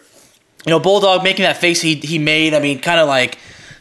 you 0.64 0.70
know, 0.70 0.78
Bulldog 0.78 1.24
making 1.24 1.42
that 1.42 1.56
face 1.56 1.80
he 1.80 1.96
he 1.96 2.20
made. 2.20 2.54
I 2.54 2.60
mean, 2.60 2.80
kind 2.80 3.00
of 3.00 3.08
like 3.08 3.38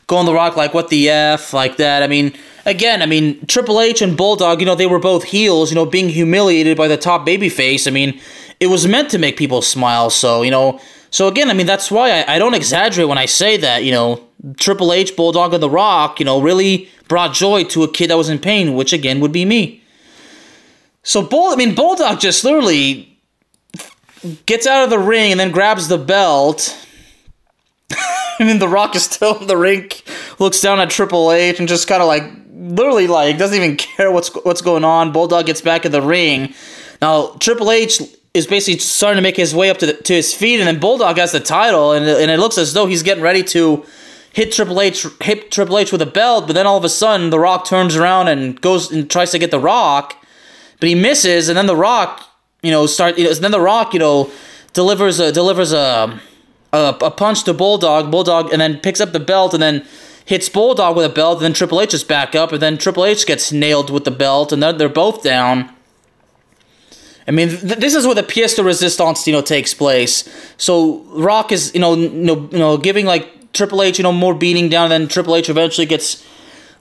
going 0.07 0.25
the 0.25 0.33
Rock, 0.33 0.55
like 0.55 0.73
what 0.73 0.89
the 0.89 1.09
f, 1.09 1.53
like 1.53 1.77
that. 1.77 2.01
I 2.01 2.07
mean 2.07 2.33
again, 2.65 3.01
I 3.01 3.05
mean, 3.05 3.45
Triple 3.47 3.81
H 3.81 4.01
and 4.01 4.15
Bulldog, 4.15 4.59
you 4.59 4.65
know, 4.65 4.75
they 4.75 4.87
were 4.87 4.99
both 4.99 5.23
heels, 5.23 5.71
you 5.71 5.75
know, 5.75 5.85
being 5.85 6.09
humiliated 6.09 6.77
by 6.77 6.87
the 6.87 6.97
top 6.97 7.25
babyface. 7.25 7.87
I 7.87 7.91
mean, 7.91 8.19
it 8.59 8.67
was 8.67 8.87
meant 8.87 9.09
to 9.11 9.17
make 9.17 9.37
people 9.37 9.61
smile. 9.61 10.09
So, 10.09 10.41
you 10.41 10.51
know, 10.51 10.79
so 11.09 11.27
again, 11.27 11.49
I 11.49 11.53
mean, 11.53 11.67
that's 11.67 11.91
why 11.91 12.11
I, 12.11 12.35
I 12.35 12.39
don't 12.39 12.53
exaggerate 12.53 13.07
when 13.07 13.17
I 13.17 13.25
say 13.25 13.57
that, 13.57 13.83
you 13.83 13.91
know, 13.91 14.27
Triple 14.57 14.91
H, 14.91 15.15
Bulldog, 15.15 15.53
and 15.53 15.63
The 15.63 15.69
Rock, 15.69 16.19
you 16.19 16.25
know, 16.25 16.41
really 16.41 16.89
brought 17.07 17.33
joy 17.33 17.63
to 17.65 17.83
a 17.83 17.91
kid 17.91 18.09
that 18.09 18.17
was 18.17 18.29
in 18.29 18.39
pain, 18.39 18.73
which 18.73 18.93
again 18.93 19.19
would 19.19 19.31
be 19.31 19.45
me. 19.45 19.83
So, 21.03 21.21
Bull, 21.21 21.51
I 21.51 21.55
mean, 21.55 21.75
Bulldog 21.75 22.19
just 22.19 22.43
literally 22.43 23.19
gets 24.45 24.65
out 24.65 24.85
of 24.85 24.89
the 24.89 24.99
ring 24.99 25.31
and 25.31 25.39
then 25.39 25.51
grabs 25.51 25.89
the 25.89 25.97
belt. 25.97 26.77
I 27.91 28.45
mean, 28.45 28.59
The 28.59 28.67
Rock 28.67 28.95
is 28.95 29.03
still 29.03 29.37
in 29.39 29.47
the 29.47 29.57
ring, 29.57 29.91
looks 30.39 30.61
down 30.61 30.79
at 30.79 30.89
Triple 30.89 31.31
H 31.31 31.59
and 31.59 31.67
just 31.67 31.87
kind 31.87 32.01
of 32.01 32.07
like 32.07 32.23
literally 32.53 33.07
like 33.07 33.37
doesn't 33.37 33.57
even 33.57 33.77
care 33.77 34.11
what's 34.11 34.29
what's 34.45 34.61
going 34.61 34.83
on. 34.83 35.11
Bulldog 35.11 35.45
gets 35.45 35.61
back 35.61 35.85
in 35.85 35.91
the 35.91 36.01
ring. 36.01 36.53
Now 37.01 37.35
Triple 37.39 37.71
H 37.71 38.01
is 38.33 38.47
basically 38.47 38.79
starting 38.79 39.17
to 39.17 39.21
make 39.21 39.37
his 39.37 39.53
way 39.53 39.69
up 39.69 39.77
to 39.77 39.85
the, 39.85 39.93
to 39.93 40.13
his 40.13 40.33
feet, 40.33 40.59
and 40.59 40.67
then 40.67 40.79
Bulldog 40.79 41.17
has 41.17 41.31
the 41.31 41.39
title, 41.39 41.91
and 41.91 42.05
and 42.05 42.31
it 42.31 42.39
looks 42.39 42.57
as 42.57 42.73
though 42.73 42.85
he's 42.85 43.03
getting 43.03 43.23
ready 43.23 43.43
to 43.43 43.85
hit 44.31 44.51
Triple 44.51 44.81
H 44.81 45.05
hit 45.21 45.51
Triple 45.51 45.77
H 45.77 45.91
with 45.91 46.01
a 46.01 46.07
belt, 46.07 46.47
but 46.47 46.53
then 46.53 46.65
all 46.67 46.77
of 46.77 46.83
a 46.83 46.89
sudden 46.89 47.29
The 47.29 47.39
Rock 47.39 47.65
turns 47.65 47.95
around 47.95 48.27
and 48.27 48.59
goes 48.59 48.91
and 48.91 49.09
tries 49.09 49.31
to 49.31 49.39
get 49.39 49.51
The 49.51 49.59
Rock, 49.59 50.15
but 50.79 50.89
he 50.89 50.95
misses, 50.95 51.49
and 51.49 51.57
then 51.57 51.67
The 51.67 51.75
Rock, 51.75 52.27
you 52.61 52.71
know, 52.71 52.85
start 52.85 53.17
you 53.17 53.25
know, 53.25 53.33
then 53.33 53.51
The 53.51 53.61
Rock, 53.61 53.93
you 53.93 53.99
know, 53.99 54.31
delivers 54.73 55.19
a 55.19 55.31
delivers 55.31 55.71
a 55.71 56.19
a, 56.73 56.97
a 57.01 57.11
punch 57.11 57.43
to 57.43 57.53
Bulldog, 57.53 58.09
Bulldog, 58.09 58.51
and 58.51 58.59
then 58.59 58.79
picks 58.79 58.99
up 58.99 59.11
the 59.11 59.19
belt, 59.19 59.53
and 59.53 59.61
then 59.61 59.85
hits 60.25 60.49
Bulldog 60.49 60.95
with 60.95 61.05
a 61.05 61.09
belt, 61.09 61.37
and 61.37 61.45
then 61.45 61.53
Triple 61.53 61.81
H 61.81 61.93
is 61.93 62.03
back 62.03 62.35
up, 62.35 62.51
and 62.51 62.61
then 62.61 62.77
Triple 62.77 63.05
H 63.05 63.25
gets 63.25 63.51
nailed 63.51 63.89
with 63.89 64.05
the 64.05 64.11
belt, 64.11 64.51
and 64.51 64.63
they're, 64.63 64.73
they're 64.73 64.89
both 64.89 65.23
down. 65.23 65.69
I 67.27 67.31
mean, 67.31 67.49
th- 67.49 67.79
this 67.79 67.95
is 67.95 68.05
where 68.05 68.15
the 68.15 68.23
pièce 68.23 68.55
de 68.55 68.61
résistance, 68.61 69.25
you 69.27 69.33
know, 69.33 69.41
takes 69.41 69.73
place. 69.73 70.27
So 70.57 71.03
Rock 71.11 71.51
is, 71.51 71.73
you 71.73 71.79
know, 71.79 71.95
know, 71.95 72.49
you 72.51 72.57
know, 72.57 72.77
giving 72.77 73.05
like 73.05 73.53
Triple 73.53 73.81
H, 73.81 73.97
you 73.97 74.03
know, 74.03 74.11
more 74.11 74.33
beating 74.33 74.69
down, 74.69 74.91
and 74.91 75.03
then 75.03 75.07
Triple 75.07 75.35
H 75.35 75.49
eventually 75.49 75.85
gets 75.85 76.25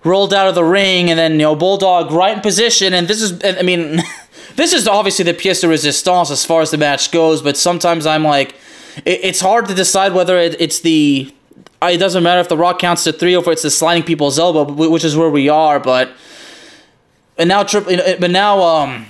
rolled 0.05 0.35
out 0.35 0.49
of 0.49 0.55
the 0.55 0.65
ring, 0.65 1.11
and 1.11 1.19
then 1.19 1.33
you 1.33 1.39
know, 1.39 1.55
Bulldog 1.55 2.11
right 2.11 2.37
in 2.37 2.43
position, 2.43 2.93
and 2.93 3.07
this 3.07 3.23
is, 3.23 3.41
I 3.45 3.63
mean, 3.63 4.03
this 4.57 4.73
is 4.73 4.89
obviously 4.89 5.25
the 5.25 5.35
pièce 5.35 5.61
de 5.61 5.69
résistance 5.69 6.31
as 6.31 6.45
far 6.45 6.61
as 6.61 6.71
the 6.71 6.79
match 6.79 7.11
goes, 7.13 7.43
but 7.43 7.57
sometimes 7.57 8.07
I'm 8.07 8.25
like, 8.25 8.55
it, 9.05 9.21
it's 9.23 9.41
hard 9.41 9.67
to 9.67 9.75
decide 9.75 10.13
whether 10.13 10.37
it, 10.37 10.61
it's 10.61 10.81
the 10.81 11.33
it 11.90 11.99
doesn't 11.99 12.23
matter 12.23 12.40
if 12.40 12.49
the 12.49 12.57
rock 12.57 12.79
counts 12.79 13.05
to 13.05 13.12
three 13.12 13.35
or 13.35 13.42
if 13.42 13.49
it's 13.49 13.62
the 13.62 13.71
sliding 13.71 14.03
people's 14.03 14.38
elbow, 14.38 14.64
which 14.88 15.05
is 15.05 15.16
where 15.16 15.31
we 15.31 15.49
are. 15.49 15.81
But 15.81 16.12
and 17.38 17.49
now 17.49 17.62
trip, 17.62 17.85
but 18.21 18.31
now 18.31 18.62
um, 18.62 19.07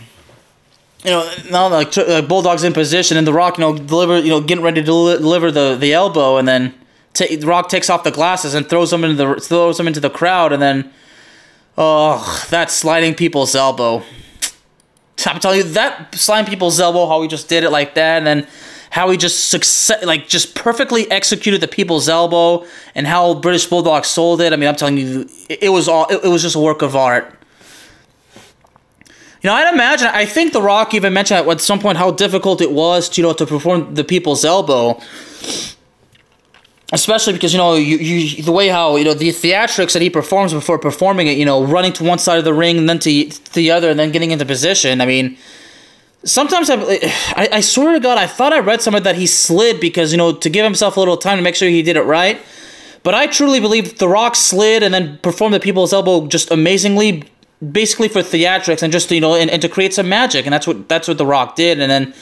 you 1.04 1.10
know 1.10 1.30
now 1.50 1.68
like 1.68 1.96
uh, 1.98 2.22
Bulldog's 2.22 2.64
in 2.64 2.72
position 2.72 3.16
and 3.16 3.26
the 3.26 3.32
Rock 3.32 3.58
you 3.58 3.62
know 3.62 3.76
deliver 3.76 4.18
you 4.18 4.30
know 4.30 4.40
getting 4.40 4.64
ready 4.64 4.80
to 4.80 4.86
deliver 4.86 5.50
the 5.50 5.76
the 5.76 5.92
elbow 5.92 6.36
and 6.36 6.46
then 6.46 6.74
t- 7.14 7.36
the 7.36 7.46
Rock 7.46 7.68
takes 7.68 7.90
off 7.90 8.04
the 8.04 8.10
glasses 8.10 8.54
and 8.54 8.68
throws 8.68 8.90
them 8.90 9.04
into 9.04 9.16
the 9.16 9.40
throws 9.40 9.78
them 9.78 9.86
into 9.86 10.00
the 10.00 10.10
crowd 10.10 10.52
and 10.52 10.62
then 10.62 10.90
oh 11.76 12.46
that 12.50 12.70
sliding 12.70 13.14
people's 13.14 13.54
elbow. 13.54 14.02
I'm 15.26 15.38
telling 15.40 15.58
you 15.58 15.64
that 15.64 16.14
sliding 16.14 16.48
people's 16.48 16.80
elbow 16.80 17.06
how 17.06 17.20
we 17.20 17.28
just 17.28 17.48
did 17.48 17.64
it 17.64 17.70
like 17.70 17.94
that 17.94 18.18
and 18.18 18.26
then 18.26 18.46
how 18.92 19.08
he 19.08 19.16
just 19.16 19.48
success, 19.48 20.04
like 20.04 20.28
just 20.28 20.54
perfectly 20.54 21.10
executed 21.10 21.62
the 21.62 21.66
people's 21.66 22.10
elbow 22.10 22.62
and 22.94 23.06
how 23.06 23.32
British 23.32 23.66
Bulldog 23.66 24.04
sold 24.04 24.42
it. 24.42 24.52
I 24.52 24.56
mean, 24.56 24.68
I'm 24.68 24.76
telling 24.76 24.98
you, 24.98 25.26
it, 25.48 25.62
it 25.62 25.68
was 25.70 25.88
all 25.88 26.04
it, 26.10 26.22
it 26.22 26.28
was 26.28 26.42
just 26.42 26.56
a 26.56 26.58
work 26.58 26.82
of 26.82 26.94
art. 26.94 27.34
You 29.40 29.48
know, 29.48 29.54
I'd 29.54 29.72
imagine. 29.72 30.08
I 30.08 30.26
think 30.26 30.52
The 30.52 30.60
Rock 30.60 30.92
even 30.92 31.14
mentioned 31.14 31.48
at 31.48 31.60
some 31.62 31.80
point 31.80 31.96
how 31.96 32.10
difficult 32.10 32.60
it 32.60 32.70
was, 32.70 33.08
to, 33.08 33.22
you 33.22 33.26
know, 33.26 33.32
to 33.32 33.46
perform 33.46 33.94
the 33.94 34.04
people's 34.04 34.44
elbow. 34.44 35.00
especially 36.92 37.32
because 37.32 37.54
you 37.54 37.58
know 37.58 37.74
you, 37.74 37.96
you 37.96 38.42
the 38.42 38.52
way 38.52 38.68
how 38.68 38.96
you 38.96 39.04
know 39.06 39.14
the 39.14 39.30
theatrics 39.30 39.94
that 39.94 40.02
he 40.02 40.10
performs 40.10 40.52
before 40.52 40.78
performing 40.78 41.26
it 41.26 41.38
you 41.38 41.46
know 41.46 41.64
running 41.64 41.94
to 41.94 42.04
one 42.04 42.18
side 42.18 42.38
of 42.38 42.44
the 42.44 42.52
ring 42.52 42.76
and 42.76 42.86
then 42.90 42.98
to, 42.98 43.24
to 43.30 43.54
the 43.54 43.70
other 43.70 43.88
and 43.88 43.98
then 43.98 44.12
getting 44.12 44.30
into 44.30 44.44
position 44.44 45.00
i 45.00 45.06
mean 45.06 45.38
sometimes 46.24 46.70
I, 46.70 46.76
I, 47.36 47.48
I 47.52 47.60
swear 47.60 47.92
to 47.94 48.00
god 48.00 48.18
i 48.18 48.26
thought 48.26 48.52
i 48.52 48.58
read 48.58 48.82
somewhere 48.82 49.00
that 49.00 49.16
he 49.16 49.26
slid 49.26 49.80
because 49.80 50.12
you 50.12 50.18
know 50.18 50.32
to 50.32 50.50
give 50.50 50.64
himself 50.64 50.96
a 50.96 51.00
little 51.00 51.16
time 51.16 51.38
to 51.38 51.42
make 51.42 51.54
sure 51.54 51.68
he 51.68 51.82
did 51.82 51.96
it 51.96 52.02
right 52.02 52.40
but 53.02 53.14
i 53.14 53.26
truly 53.26 53.60
believe 53.60 53.98
the 53.98 54.08
rock 54.08 54.36
slid 54.36 54.82
and 54.82 54.92
then 54.92 55.18
performed 55.18 55.54
the 55.54 55.60
people's 55.60 55.92
elbow 55.92 56.26
just 56.26 56.50
amazingly 56.50 57.24
basically 57.70 58.08
for 58.08 58.20
theatrics 58.20 58.82
and 58.82 58.92
just 58.92 59.10
you 59.10 59.20
know 59.20 59.34
and, 59.34 59.50
and 59.50 59.62
to 59.62 59.68
create 59.68 59.94
some 59.94 60.08
magic 60.08 60.46
and 60.46 60.52
that's 60.52 60.66
what 60.66 60.88
that's 60.88 61.08
what 61.08 61.18
the 61.18 61.26
rock 61.26 61.54
did 61.56 61.80
and 61.80 61.90
then 61.90 62.14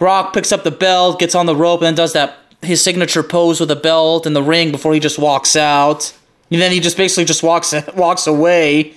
rock 0.00 0.34
picks 0.34 0.52
up 0.52 0.64
the 0.64 0.70
belt 0.70 1.18
gets 1.18 1.34
on 1.34 1.46
the 1.46 1.56
rope 1.56 1.80
and 1.80 1.86
then 1.86 1.94
does 1.94 2.12
that 2.12 2.38
his 2.64 2.82
signature 2.82 3.22
pose 3.22 3.60
with 3.60 3.68
the 3.68 3.76
belt 3.76 4.26
and 4.26 4.34
the 4.34 4.42
ring 4.42 4.72
before 4.72 4.92
he 4.94 5.00
just 5.00 5.18
walks 5.18 5.56
out. 5.56 6.12
And 6.50 6.60
then 6.60 6.72
he 6.72 6.80
just 6.80 6.96
basically 6.96 7.24
just 7.24 7.42
walks 7.42 7.74
walks 7.94 8.26
away. 8.26 8.94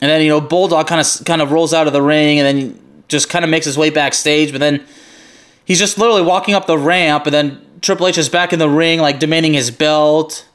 And 0.00 0.10
then 0.10 0.22
you 0.22 0.28
know 0.28 0.40
Bulldog 0.40 0.86
kind 0.86 1.00
of 1.00 1.24
kind 1.24 1.40
of 1.40 1.52
rolls 1.52 1.72
out 1.72 1.86
of 1.86 1.92
the 1.92 2.02
ring 2.02 2.38
and 2.38 2.46
then 2.46 3.02
just 3.08 3.30
kind 3.30 3.44
of 3.44 3.50
makes 3.50 3.66
his 3.66 3.78
way 3.78 3.90
backstage, 3.90 4.52
but 4.52 4.58
then 4.58 4.84
he's 5.64 5.78
just 5.78 5.96
literally 5.96 6.22
walking 6.22 6.54
up 6.54 6.66
the 6.66 6.78
ramp 6.78 7.26
and 7.26 7.34
then 7.34 7.66
Triple 7.80 8.06
H 8.08 8.18
is 8.18 8.28
back 8.28 8.52
in 8.52 8.58
the 8.58 8.68
ring 8.68 9.00
like 9.00 9.18
demanding 9.18 9.54
his 9.54 9.70
belt. 9.70 10.46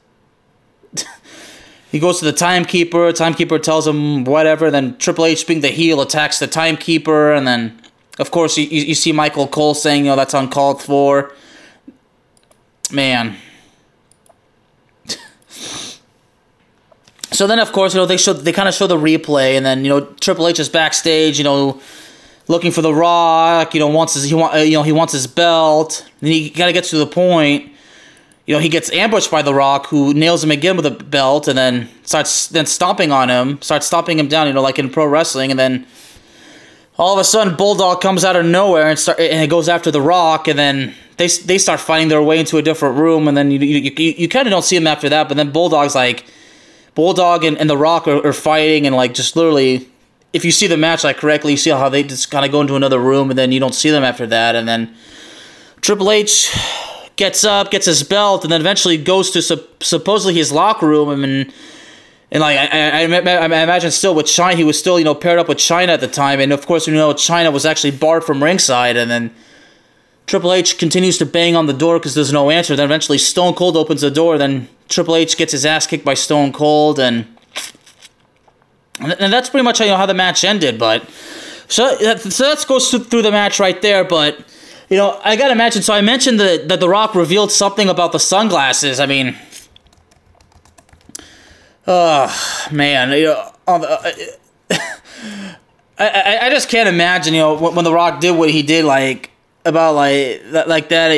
he 1.92 2.00
goes 2.00 2.20
to 2.20 2.26
the 2.26 2.34
timekeeper. 2.34 3.12
Timekeeper 3.14 3.58
tells 3.58 3.88
him 3.88 4.26
whatever. 4.26 4.70
Then 4.70 4.98
Triple 4.98 5.26
H, 5.26 5.48
being 5.48 5.62
the 5.62 5.70
heel, 5.70 6.02
attacks 6.02 6.40
the 6.40 6.48
timekeeper, 6.48 7.32
and 7.32 7.48
then 7.48 7.82
of 8.20 8.32
course, 8.32 8.58
you, 8.58 8.66
you 8.66 8.94
see 8.96 9.12
Michael 9.12 9.48
Cole 9.48 9.74
saying, 9.74 10.06
you 10.06 10.12
know, 10.12 10.16
that's 10.16 10.34
uncalled 10.34 10.82
for. 10.82 11.34
Man. 12.92 13.38
So 17.42 17.48
then, 17.48 17.58
of 17.58 17.72
course, 17.72 17.96
you 17.96 18.00
know, 18.00 18.06
they 18.06 18.18
show 18.18 18.34
they 18.34 18.52
kind 18.52 18.70
of 18.70 18.76
show 18.76 18.86
the 18.86 18.98
replay, 18.98 19.58
and 19.58 19.66
then 19.66 19.84
you 19.84 19.90
know 19.90 20.02
Triple 20.20 20.48
H 20.48 20.60
is 20.60 20.70
backstage, 20.70 21.40
you 21.40 21.44
know, 21.44 21.82
looking 22.48 22.70
for 22.70 22.84
the 22.84 22.94
Rock. 22.94 23.74
You 23.74 23.80
know, 23.80 23.88
wants 23.88 24.14
his 24.14 24.26
he 24.26 24.36
want 24.36 24.64
you 24.68 24.74
know 24.74 24.84
he 24.84 24.92
wants 24.92 25.12
his 25.12 25.26
belt. 25.26 26.08
Then 26.20 26.32
he 26.32 26.52
kind 26.52 26.70
of 26.70 26.76
gets 26.76 26.92
to 26.92 27.00
the 27.00 27.08
point. 27.08 27.72
You 28.46 28.54
know, 28.54 28.60
he 28.60 28.70
gets 28.70 28.92
ambushed 28.92 29.32
by 29.32 29.42
the 29.42 29.56
Rock, 29.56 29.88
who 29.88 30.14
nails 30.14 30.44
him 30.44 30.52
again 30.52 30.76
with 30.78 30.86
a 30.86 30.92
belt, 30.92 31.48
and 31.48 31.58
then 31.58 31.90
starts 32.04 32.46
then 32.50 32.68
stomping 32.68 33.12
on 33.12 33.28
him, 33.28 33.60
starts 33.64 33.88
stomping 33.88 34.20
him 34.20 34.28
down. 34.28 34.46
You 34.46 34.54
know, 34.54 34.62
like 34.62 34.78
in 34.78 34.92
pro 34.92 35.08
wrestling, 35.08 35.50
and 35.50 35.60
then 35.60 35.88
all 37.00 37.16
of 37.16 37.20
a 37.20 37.24
sudden 37.24 37.56
Bulldog 37.56 38.02
comes 38.02 38.24
out 38.24 38.36
of 38.36 38.46
nowhere 38.46 38.88
and 38.88 39.00
start 39.00 39.20
and 39.20 39.44
it 39.44 39.50
goes 39.50 39.68
after 39.68 39.90
the 39.90 40.00
Rock, 40.00 40.48
and 40.48 40.60
then 40.60 40.94
they 41.18 41.26
they 41.26 41.58
start 41.58 41.80
fighting 41.80 42.10
their 42.10 42.22
way 42.22 42.38
into 42.38 42.60
a 42.60 42.62
different 42.62 43.00
room, 43.00 43.28
and 43.28 43.36
then 43.36 43.50
you 43.50 43.58
you, 43.58 43.92
you, 43.98 44.14
you 44.16 44.30
kind 44.30 44.46
of 44.48 44.52
don't 44.52 44.64
see 44.64 44.78
them 44.78 44.86
after 44.86 45.10
that, 45.10 45.28
but 45.28 45.38
then 45.38 45.50
Bulldog's 45.50 45.96
like 45.96 46.24
Bulldog 46.96 47.44
and, 47.44 47.58
and 47.58 47.70
the 47.70 47.78
Rock 47.78 48.08
are, 48.08 48.26
are 48.26 48.34
fighting, 48.34 48.86
and 48.86 48.96
like 48.96 49.14
just 49.14 49.36
literally. 49.36 49.88
If 50.34 50.46
you 50.46 50.52
see 50.52 50.68
the 50.68 50.78
match 50.78 51.04
like 51.04 51.18
correctly, 51.18 51.52
you 51.52 51.58
see 51.58 51.72
how 51.72 51.90
they 51.90 52.04
just 52.04 52.32
kind 52.32 52.46
of 52.46 52.54
go 52.54 52.62
into 52.62 52.76
another 52.76 53.00
room, 53.00 53.30
and 53.30 53.38
then 53.38 53.52
you 53.52 53.60
don't 53.60 53.76
see 53.76 53.90
them 53.90 54.02
after 54.02 54.26
that, 54.28 54.56
and 54.56 54.66
then 54.66 54.96
Triple 55.82 56.10
H 56.10 56.50
gets 57.18 57.44
up, 57.44 57.70
gets 57.70 57.86
his 57.86 58.04
belt, 58.04 58.44
and 58.44 58.52
then 58.52 58.62
eventually 58.62 58.98
goes 58.98 59.32
to 59.32 59.42
supposedly 59.82 60.34
his 60.34 60.52
locker 60.52 60.88
room 60.88 61.24
and 61.24 61.54
and 62.32 62.40
like 62.40 62.58
I, 62.58 63.02
I, 63.02 63.02
I, 63.02 63.46
imagine 63.46 63.92
still 63.92 64.16
with 64.16 64.26
Chyna, 64.26 64.56
he 64.56 64.64
was 64.64 64.80
still 64.80 64.98
you 64.98 65.04
know 65.04 65.14
paired 65.14 65.38
up 65.38 65.50
with 65.50 65.58
Chyna 65.58 65.90
at 65.90 66.00
the 66.00 66.08
time, 66.08 66.40
and 66.40 66.54
of 66.54 66.66
course 66.66 66.88
we 66.88 66.94
know 66.94 67.14
Chyna 67.14 67.52
was 67.52 67.66
actually 67.66 67.92
barred 67.92 68.24
from 68.24 68.42
ringside, 68.42 68.96
and 68.96 69.12
then 69.12 69.36
Triple 70.32 70.54
H 70.54 70.78
continues 70.78 71.18
to 71.18 71.26
bang 71.26 71.58
on 71.58 71.66
the 71.66 71.74
door 71.74 72.00
because 72.00 72.16
there's 72.16 72.32
no 72.32 72.50
answer. 72.52 72.74
Then 72.74 72.86
eventually 72.86 73.18
Stone 73.18 73.54
Cold 73.56 73.76
opens 73.76 74.00
the 74.00 74.10
door. 74.10 74.38
Then 74.38 74.70
Triple 74.88 75.18
H 75.18 75.36
gets 75.36 75.52
his 75.52 75.66
ass 75.66 75.86
kicked 75.86 76.06
by 76.06 76.14
Stone 76.14 76.54
Cold, 76.54 77.00
and 77.00 77.28
and 78.98 79.34
that's 79.34 79.50
pretty 79.50 79.66
much 79.66 79.80
how, 79.80 79.84
you 79.84 79.92
know, 79.92 79.98
how 79.98 80.06
the 80.06 80.14
match 80.14 80.46
ended. 80.46 80.80
But 80.80 81.04
so 81.68 81.98
so 82.16 82.44
that 82.50 82.66
goes 82.66 82.90
through 82.90 83.22
the 83.22 83.32
match 83.32 83.60
right 83.60 83.82
there. 83.82 84.06
But 84.06 84.40
you 84.90 84.96
know 84.96 85.20
I 85.22 85.36
gotta 85.36 85.52
imagine. 85.52 85.82
So 85.82 85.94
I 85.94 86.00
mentioned 86.00 86.40
that 86.40 86.70
that 86.70 86.80
The 86.80 86.88
Rock 86.88 87.14
revealed 87.14 87.52
something 87.52 87.90
about 87.90 88.14
the 88.14 88.20
sunglasses. 88.20 89.02
I 89.02 89.08
mean 89.08 89.36
Oh 91.86 92.68
man, 92.72 93.12
you 93.12 93.26
know, 93.26 93.52
on 93.68 93.82
the, 93.82 93.90
uh, 93.90 94.12
I, 96.00 96.08
I 96.08 96.40
I 96.44 96.50
just 96.50 96.70
can't 96.70 96.88
imagine. 96.88 97.34
You 97.34 97.42
know, 97.42 97.54
when, 97.56 97.76
when, 97.76 97.84
The 97.84 97.94
Rock 97.94 98.22
did 98.22 98.32
what 98.32 98.50
he 98.50 98.62
did, 98.64 98.86
like 98.86 99.31
about 99.66 99.96
like 99.96 100.44
that, 100.52 100.68
like 100.68 100.90
that. 100.90 101.12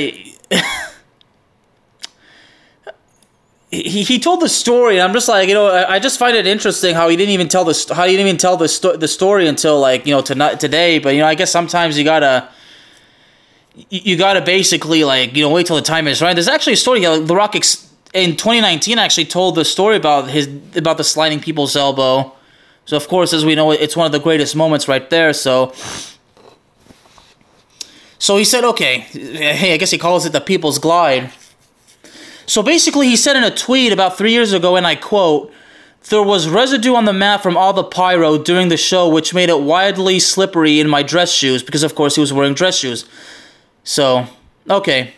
He, 3.72 4.04
he, 4.04 4.20
told 4.20 4.40
the 4.40 4.50
story, 4.50 4.98
and 4.98 5.04
I'm 5.04 5.14
just 5.14 5.28
like, 5.28 5.48
you 5.48 5.56
know, 5.56 5.66
I, 5.66 5.96
I 5.96 6.00
just 6.00 6.20
find 6.20 6.38
it 6.38 6.46
interesting 6.46 6.94
how 6.94 7.10
he 7.10 7.18
didn't 7.18 7.32
even 7.32 7.48
tell 7.48 7.66
the 7.66 7.94
how 7.96 8.06
he 8.06 8.12
didn't 8.12 8.28
even 8.28 8.38
tell 8.38 8.56
the 8.56 8.68
sto- 8.68 8.98
the 8.98 9.08
story 9.08 9.48
until 9.48 9.80
like 9.80 10.06
you 10.06 10.14
know 10.14 10.22
tonight 10.22 10.60
today. 10.60 11.00
But 11.00 11.16
you 11.16 11.22
know, 11.22 11.28
I 11.28 11.34
guess 11.34 11.50
sometimes 11.50 11.98
you 11.98 12.04
gotta 12.04 12.50
you 13.90 14.16
gotta 14.16 14.42
basically 14.42 15.04
like 15.04 15.36
you 15.36 15.42
know 15.42 15.50
wait 15.50 15.66
till 15.66 15.76
the 15.76 15.82
time 15.82 16.08
is 16.08 16.22
right. 16.22 16.36
There's 16.36 16.48
actually 16.48 16.74
a 16.74 16.78
story. 16.78 17.00
You 17.00 17.08
know, 17.08 17.20
the 17.24 17.36
Rock. 17.36 17.56
Ex- 17.56 17.90
in 18.14 18.36
2019 18.36 19.00
actually 19.00 19.26
told 19.26 19.56
the 19.56 19.66
story 19.66 19.98
about 19.98 20.30
his 20.30 20.48
about 20.76 20.98
the 20.98 21.04
sliding 21.04 21.40
people's 21.40 21.76
elbow. 21.76 22.32
So 22.86 22.96
of 22.98 23.08
course, 23.08 23.34
as 23.34 23.44
we 23.44 23.56
know, 23.56 23.72
it's 23.72 23.98
one 23.98 24.06
of 24.06 24.12
the 24.12 24.20
greatest 24.20 24.56
moments 24.56 24.88
right 24.88 25.10
there. 25.10 25.34
So, 25.34 25.74
so 28.24 28.38
he 28.38 28.46
said, 28.46 28.64
okay, 28.64 29.00
hey, 29.00 29.74
I 29.74 29.78
guess 29.78 29.92
he 29.92 29.98
calls 29.98 30.26
it 30.26 30.32
the 30.32 30.40
people's 30.40 30.80
glide. 30.80 31.32
So 32.46 32.64
basically, 32.64 33.08
he 33.08 33.18
said 33.18 33.36
in 33.36 33.44
a 33.44 33.54
tweet 33.54 33.92
about 33.92 34.18
three 34.18 34.32
years 34.32 34.54
ago, 34.54 34.78
and 34.78 34.88
I 34.88 34.96
quote. 34.96 35.52
There 36.10 36.22
was 36.22 36.50
residue 36.50 36.96
on 36.96 37.06
the 37.06 37.14
mat 37.14 37.42
from 37.42 37.56
all 37.56 37.72
the 37.72 37.84
pyro 37.84 38.38
during 38.38 38.68
the 38.68 38.76
show, 38.76 39.08
which 39.08 39.34
made 39.34 39.48
it 39.48 39.62
wildly 39.62 40.20
slippery 40.20 40.82
in 40.82 40.90
my 40.90 41.02
dress 41.02 41.32
shoes 41.32 41.64
because, 41.64 41.82
of 41.82 41.96
course, 41.96 42.16
he 42.16 42.22
was 42.22 42.34
wearing 42.34 42.54
dress 42.54 42.78
shoes. 42.78 43.06
So, 43.86 44.28
okay. 44.70 45.14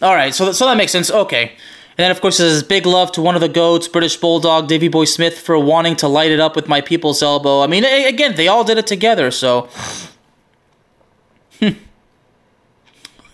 All 0.00 0.14
right, 0.14 0.34
so 0.34 0.52
so 0.52 0.64
that 0.64 0.78
makes 0.78 0.92
sense. 0.92 1.10
Okay. 1.10 1.52
And 1.98 2.04
then, 2.04 2.10
of 2.10 2.22
course, 2.22 2.38
there's 2.38 2.62
big 2.62 2.86
love 2.86 3.12
to 3.12 3.20
one 3.20 3.34
of 3.34 3.42
the 3.42 3.50
goats, 3.50 3.86
British 3.86 4.16
Bulldog, 4.16 4.66
Davy 4.66 4.88
Boy 4.88 5.04
Smith, 5.04 5.38
for 5.38 5.58
wanting 5.58 5.94
to 5.96 6.08
light 6.08 6.30
it 6.30 6.40
up 6.40 6.56
with 6.56 6.66
my 6.66 6.80
people's 6.80 7.22
elbow. 7.22 7.60
I 7.60 7.66
mean, 7.66 7.84
again, 7.84 8.36
they 8.36 8.48
all 8.48 8.64
did 8.64 8.78
it 8.78 8.86
together, 8.86 9.30
so. 9.30 9.68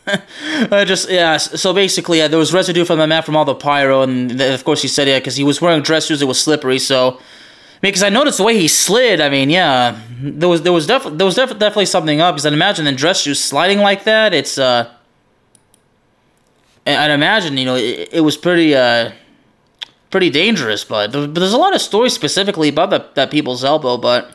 I 0.71 0.85
just 0.85 1.11
yeah. 1.11 1.37
So 1.37 1.73
basically, 1.73 2.19
yeah, 2.19 2.29
there 2.29 2.39
was 2.39 2.53
residue 2.53 2.85
from 2.85 2.99
the 2.99 3.07
mat 3.07 3.25
from 3.25 3.37
all 3.37 3.45
the 3.45 3.55
pyro, 3.55 4.03
and 4.03 4.41
of 4.41 4.65
course 4.65 4.83
he 4.83 4.89
said 4.89 5.09
yeah 5.09 5.19
because 5.19 5.37
he 5.37 5.45
was 5.45 5.61
wearing 5.61 5.83
dress 5.83 6.07
shoes. 6.07 6.23
It 6.23 6.27
was 6.27 6.41
slippery, 6.41 6.79
so. 6.79 7.21
Because 7.83 8.03
I 8.03 8.09
noticed 8.09 8.39
the 8.39 8.45
way 8.45 8.59
he 8.59 8.69
slid. 8.69 9.21
I 9.21 9.29
mean, 9.29 9.51
yeah, 9.51 10.01
there 10.19 10.49
was 10.49 10.63
there 10.63 10.73
was 10.73 10.87
definitely 10.87 11.19
there 11.19 11.27
was 11.27 11.35
def- 11.35 11.59
definitely 11.59 11.87
something 11.87 12.21
up. 12.21 12.35
Because 12.35 12.47
I 12.47 12.53
imagine 12.53 12.85
the 12.87 12.93
dress 12.93 13.21
shoes 13.21 13.39
sliding 13.39 13.81
like 13.81 14.05
that. 14.05 14.33
It's 14.33 14.57
uh, 14.57 14.91
I'd 16.87 17.11
imagine 17.11 17.59
you 17.59 17.67
know 17.67 17.77
it, 17.77 18.09
it 18.13 18.21
was 18.23 18.37
pretty 18.37 18.75
uh, 18.75 19.13
pretty 20.11 20.31
dangerous. 20.31 20.85
But, 20.85 21.13
but 21.13 21.35
there's 21.35 21.53
a 21.53 21.59
lot 21.59 21.75
of 21.75 21.83
stories 21.83 22.15
specifically 22.15 22.71
about 22.71 22.91
that 22.91 23.15
that 23.15 23.31
people's 23.31 23.63
elbow. 23.63 23.99
But 23.99 24.33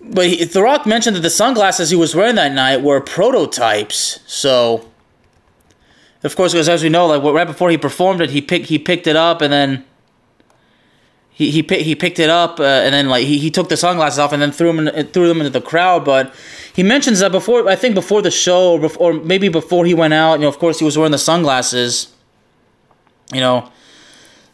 but 0.00 0.26
he, 0.26 0.44
The 0.44 0.62
Rock 0.62 0.86
mentioned 0.86 1.16
that 1.16 1.20
the 1.22 1.30
sunglasses 1.30 1.90
he 1.90 1.96
was 1.96 2.14
wearing 2.14 2.36
that 2.36 2.52
night 2.52 2.82
were 2.82 3.00
prototypes. 3.00 4.20
So 4.26 4.88
of 6.26 6.34
course, 6.34 6.52
because 6.52 6.68
as 6.68 6.82
we 6.82 6.88
know, 6.88 7.06
like 7.06 7.22
right 7.22 7.46
before 7.46 7.70
he 7.70 7.78
performed 7.78 8.20
it, 8.20 8.30
he 8.30 8.42
picked 8.42 8.66
he 8.66 8.78
picked 8.78 9.06
it 9.06 9.16
up 9.16 9.40
and 9.40 9.52
then 9.52 9.84
he 11.30 11.50
he 11.50 11.62
he 11.62 11.94
picked 11.94 12.18
it 12.18 12.30
up 12.30 12.58
uh, 12.58 12.64
and 12.64 12.92
then 12.92 13.08
like 13.08 13.26
he, 13.26 13.38
he 13.38 13.50
took 13.50 13.68
the 13.68 13.76
sunglasses 13.76 14.18
off 14.18 14.32
and 14.32 14.42
then 14.42 14.50
threw 14.50 14.72
them 14.72 14.88
in, 14.88 15.06
threw 15.08 15.28
them 15.28 15.38
into 15.38 15.50
the 15.50 15.60
crowd. 15.60 16.04
But 16.04 16.34
he 16.74 16.82
mentions 16.82 17.20
that 17.20 17.30
before 17.30 17.68
I 17.68 17.76
think 17.76 17.94
before 17.94 18.22
the 18.22 18.30
show 18.30 18.72
or, 18.72 18.80
before, 18.80 19.10
or 19.10 19.14
maybe 19.14 19.48
before 19.48 19.86
he 19.86 19.94
went 19.94 20.14
out. 20.14 20.34
You 20.34 20.42
know, 20.42 20.48
of 20.48 20.58
course, 20.58 20.78
he 20.78 20.84
was 20.84 20.98
wearing 20.98 21.12
the 21.12 21.18
sunglasses. 21.18 22.12
You 23.32 23.40
know, 23.40 23.70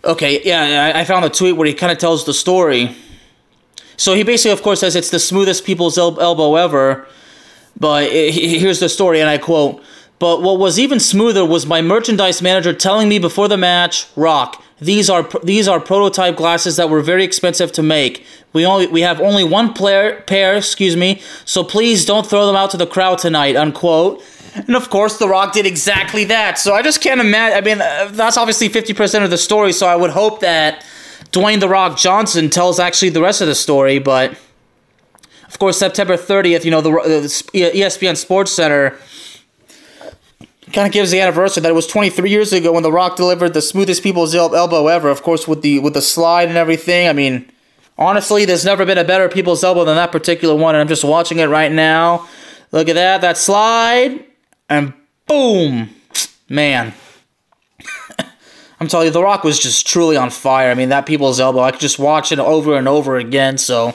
okay, 0.05 0.43
yeah, 0.45 0.93
I, 0.95 1.01
I 1.01 1.05
found 1.05 1.25
a 1.25 1.31
tweet 1.31 1.57
where 1.57 1.67
he 1.67 1.75
kind 1.75 1.93
of 1.93 1.99
tells 1.99 2.27
the 2.27 2.35
story. 2.35 2.97
So 4.03 4.15
he 4.15 4.25
basically, 4.25 4.51
of 4.51 4.63
course, 4.63 4.81
says 4.81 4.97
it's 4.97 5.11
the 5.11 5.21
smoothest 5.21 5.65
people's 5.65 5.97
el- 5.97 6.21
elbow 6.21 6.57
ever. 6.57 7.07
But 7.79 8.05
it, 8.05 8.35
here's 8.35 8.81
the 8.81 8.89
story, 8.89 9.21
and 9.21 9.31
I 9.31 9.39
quote. 9.39 9.81
But 10.19 10.43
what 10.43 10.59
was 10.59 10.79
even 10.79 10.99
smoother 11.01 11.45
was 11.45 11.67
my 11.67 11.83
merchandise 11.83 12.43
manager 12.43 12.73
telling 12.73 13.09
me 13.09 13.19
before 13.19 13.49
the 13.49 13.57
match, 13.57 14.07
Rock, 14.17 14.63
these 14.81 15.09
are 15.09 15.29
these 15.45 15.69
are 15.69 15.79
prototype 15.79 16.37
glasses 16.37 16.77
that 16.77 16.91
were 16.91 17.01
very 17.01 17.23
expensive 17.23 17.71
to 17.73 17.83
make. 17.83 18.25
We 18.53 18.67
only 18.67 18.89
we 18.89 19.03
have 19.03 19.21
only 19.21 19.45
one 19.45 19.73
player, 19.73 20.21
pair, 20.27 20.57
excuse 20.57 20.97
me. 20.97 21.21
So 21.45 21.63
please 21.63 22.05
don't 22.05 22.27
throw 22.27 22.47
them 22.47 22.57
out 22.57 22.71
to 22.73 22.77
the 22.77 22.87
crowd 22.87 23.19
tonight. 23.19 23.55
Unquote. 23.55 24.21
And 24.55 24.77
of 24.77 24.91
course, 24.91 25.17
The 25.17 25.29
Rock 25.29 25.55
did 25.55 25.65
exactly 25.65 26.25
that. 26.25 26.59
So 26.59 26.75
I 26.75 26.83
just 26.83 27.01
can't 27.01 27.21
imagine. 27.21 27.57
I 27.57 27.61
mean, 27.61 27.81
uh, 27.81 28.11
that's 28.13 28.37
obviously 28.37 28.69
fifty 28.69 28.95
percent 28.95 29.25
of 29.25 29.31
the 29.31 29.39
story. 29.39 29.73
So 29.73 29.87
I 29.87 29.97
would 29.97 30.11
hope 30.11 30.41
that 30.41 30.85
Dwayne 31.31 31.61
The 31.61 31.69
Rock 31.69 31.97
Johnson 31.99 32.51
tells 32.51 32.79
actually 32.79 33.11
the 33.11 33.23
rest 33.23 33.41
of 33.41 33.47
the 33.47 33.55
story. 33.55 33.99
But 33.99 34.33
of 35.47 35.59
course, 35.59 35.79
September 35.79 36.17
thirtieth, 36.17 36.65
you 36.65 36.71
know, 36.71 36.81
the, 36.81 36.91
the 36.91 37.71
ESPN 37.71 38.15
SportsCenter 38.15 38.99
kind 40.73 40.87
of 40.87 40.93
gives 40.93 41.11
the 41.11 41.21
anniversary 41.21 41.63
that 41.63 41.69
it 41.69 41.75
was 41.75 41.87
23 41.87 42.31
years 42.31 42.53
ago 42.53 42.73
when 42.73 42.83
The 42.83 42.93
Rock 42.93 43.17
delivered 43.17 43.53
the 43.53 43.61
smoothest 43.61 44.03
people's 44.03 44.35
elbow 44.35 44.89
ever. 44.89 45.09
Of 45.11 45.23
course, 45.23 45.47
with 45.47 45.63
the 45.63 45.79
with 45.79 45.95
the 45.95 46.03
slide 46.03 46.49
and 46.49 46.57
everything. 46.57 47.09
I 47.09 47.13
mean, 47.13 47.51
honestly, 47.99 48.45
there's 48.45 48.65
never 48.65 48.85
been 48.85 48.99
a 48.99 49.05
better 49.05 49.29
people's 49.29 49.63
elbow 49.63 49.85
than 49.85 49.97
that 49.97 50.13
particular 50.13 50.55
one. 50.55 50.75
And 50.75 50.81
I'm 50.81 50.89
just 50.89 51.05
watching 51.05 51.39
it 51.39 51.47
right 51.47 51.71
now. 51.71 52.29
Look 52.73 52.89
at 52.89 52.95
that, 52.95 53.21
that 53.21 53.37
slide, 53.37 54.25
and 54.71 54.95
boom, 55.27 55.91
man. 56.49 56.95
I'm 58.83 58.89
telling 58.89 59.07
you, 59.07 59.13
The 59.13 59.23
Rock 59.23 59.45
was 59.45 59.61
just 59.61 59.87
truly 59.87 60.17
on 60.17 60.31
fire. 60.31 60.69
I 60.69 60.75
mean, 60.75 60.89
that 60.89 61.07
people's 61.07 61.39
elbow, 61.39 61.61
I 61.61 61.71
could 61.71 61.81
just 61.81 62.01
watch 62.01 62.33
it 62.33 62.41
over 62.41 62.77
and 62.77 62.89
over 62.89 63.17
again. 63.17 63.57
So, 63.57 63.95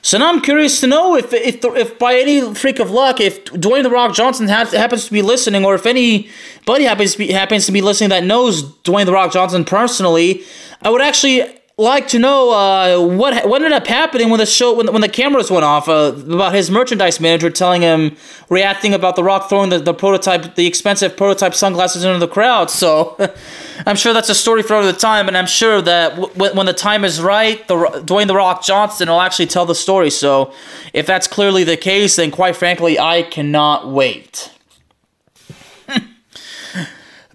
so 0.00 0.16
now 0.16 0.30
I'm 0.30 0.40
curious 0.40 0.80
to 0.80 0.86
know 0.86 1.14
if 1.14 1.30
if 1.34 1.62
if 1.62 1.98
by 1.98 2.14
any 2.14 2.54
freak 2.54 2.78
of 2.78 2.90
luck, 2.90 3.20
if 3.20 3.44
Dwayne 3.44 3.82
The 3.82 3.90
Rock 3.90 4.14
Johnson 4.14 4.48
ha- 4.48 4.64
happens 4.64 5.04
to 5.04 5.12
be 5.12 5.20
listening, 5.20 5.62
or 5.62 5.74
if 5.74 5.84
anybody 5.84 6.84
happens 6.84 7.12
to 7.12 7.18
be, 7.18 7.32
happens 7.32 7.66
to 7.66 7.72
be 7.72 7.82
listening 7.82 8.08
that 8.10 8.24
knows 8.24 8.62
Dwayne 8.62 9.04
The 9.04 9.12
Rock 9.12 9.30
Johnson 9.30 9.62
personally, 9.62 10.42
I 10.80 10.88
would 10.88 11.02
actually 11.02 11.42
like 11.76 12.06
to 12.06 12.20
know 12.20 12.50
uh, 12.52 13.04
what 13.04 13.48
what 13.48 13.60
ended 13.60 13.72
up 13.72 13.86
happening 13.86 14.30
when 14.30 14.38
the 14.38 14.46
show 14.46 14.74
when, 14.74 14.92
when 14.92 15.02
the 15.02 15.08
cameras 15.08 15.50
went 15.50 15.64
off 15.64 15.88
uh, 15.88 16.12
about 16.16 16.54
his 16.54 16.70
merchandise 16.70 17.18
manager 17.18 17.50
telling 17.50 17.82
him 17.82 18.16
reacting 18.48 18.94
about 18.94 19.16
the 19.16 19.24
rock 19.24 19.48
throwing 19.48 19.70
the, 19.70 19.78
the 19.80 19.92
prototype 19.92 20.54
the 20.54 20.66
expensive 20.66 21.16
prototype 21.16 21.52
sunglasses 21.52 22.04
into 22.04 22.18
the 22.18 22.28
crowd. 22.28 22.70
So 22.70 23.16
i'm 23.86 23.96
sure 23.96 24.12
that's 24.12 24.28
a 24.28 24.34
story 24.36 24.62
for 24.62 24.74
another 24.74 24.96
time 24.96 25.26
and 25.26 25.36
i'm 25.36 25.46
sure 25.46 25.82
that 25.82 26.14
w- 26.14 26.54
when 26.54 26.66
the 26.66 26.72
time 26.72 27.04
is 27.04 27.20
right 27.20 27.66
the 27.66 27.74
dwayne 27.74 28.28
the 28.28 28.36
rock 28.36 28.62
johnson 28.62 29.08
will 29.08 29.20
actually 29.20 29.46
tell 29.46 29.66
the 29.66 29.74
story. 29.74 30.10
So 30.10 30.52
if 30.92 31.06
that's 31.06 31.26
clearly 31.26 31.64
the 31.64 31.76
case 31.76 32.14
then 32.16 32.30
quite 32.30 32.54
frankly 32.54 33.00
i 33.00 33.22
cannot 33.22 33.88
wait 33.88 34.52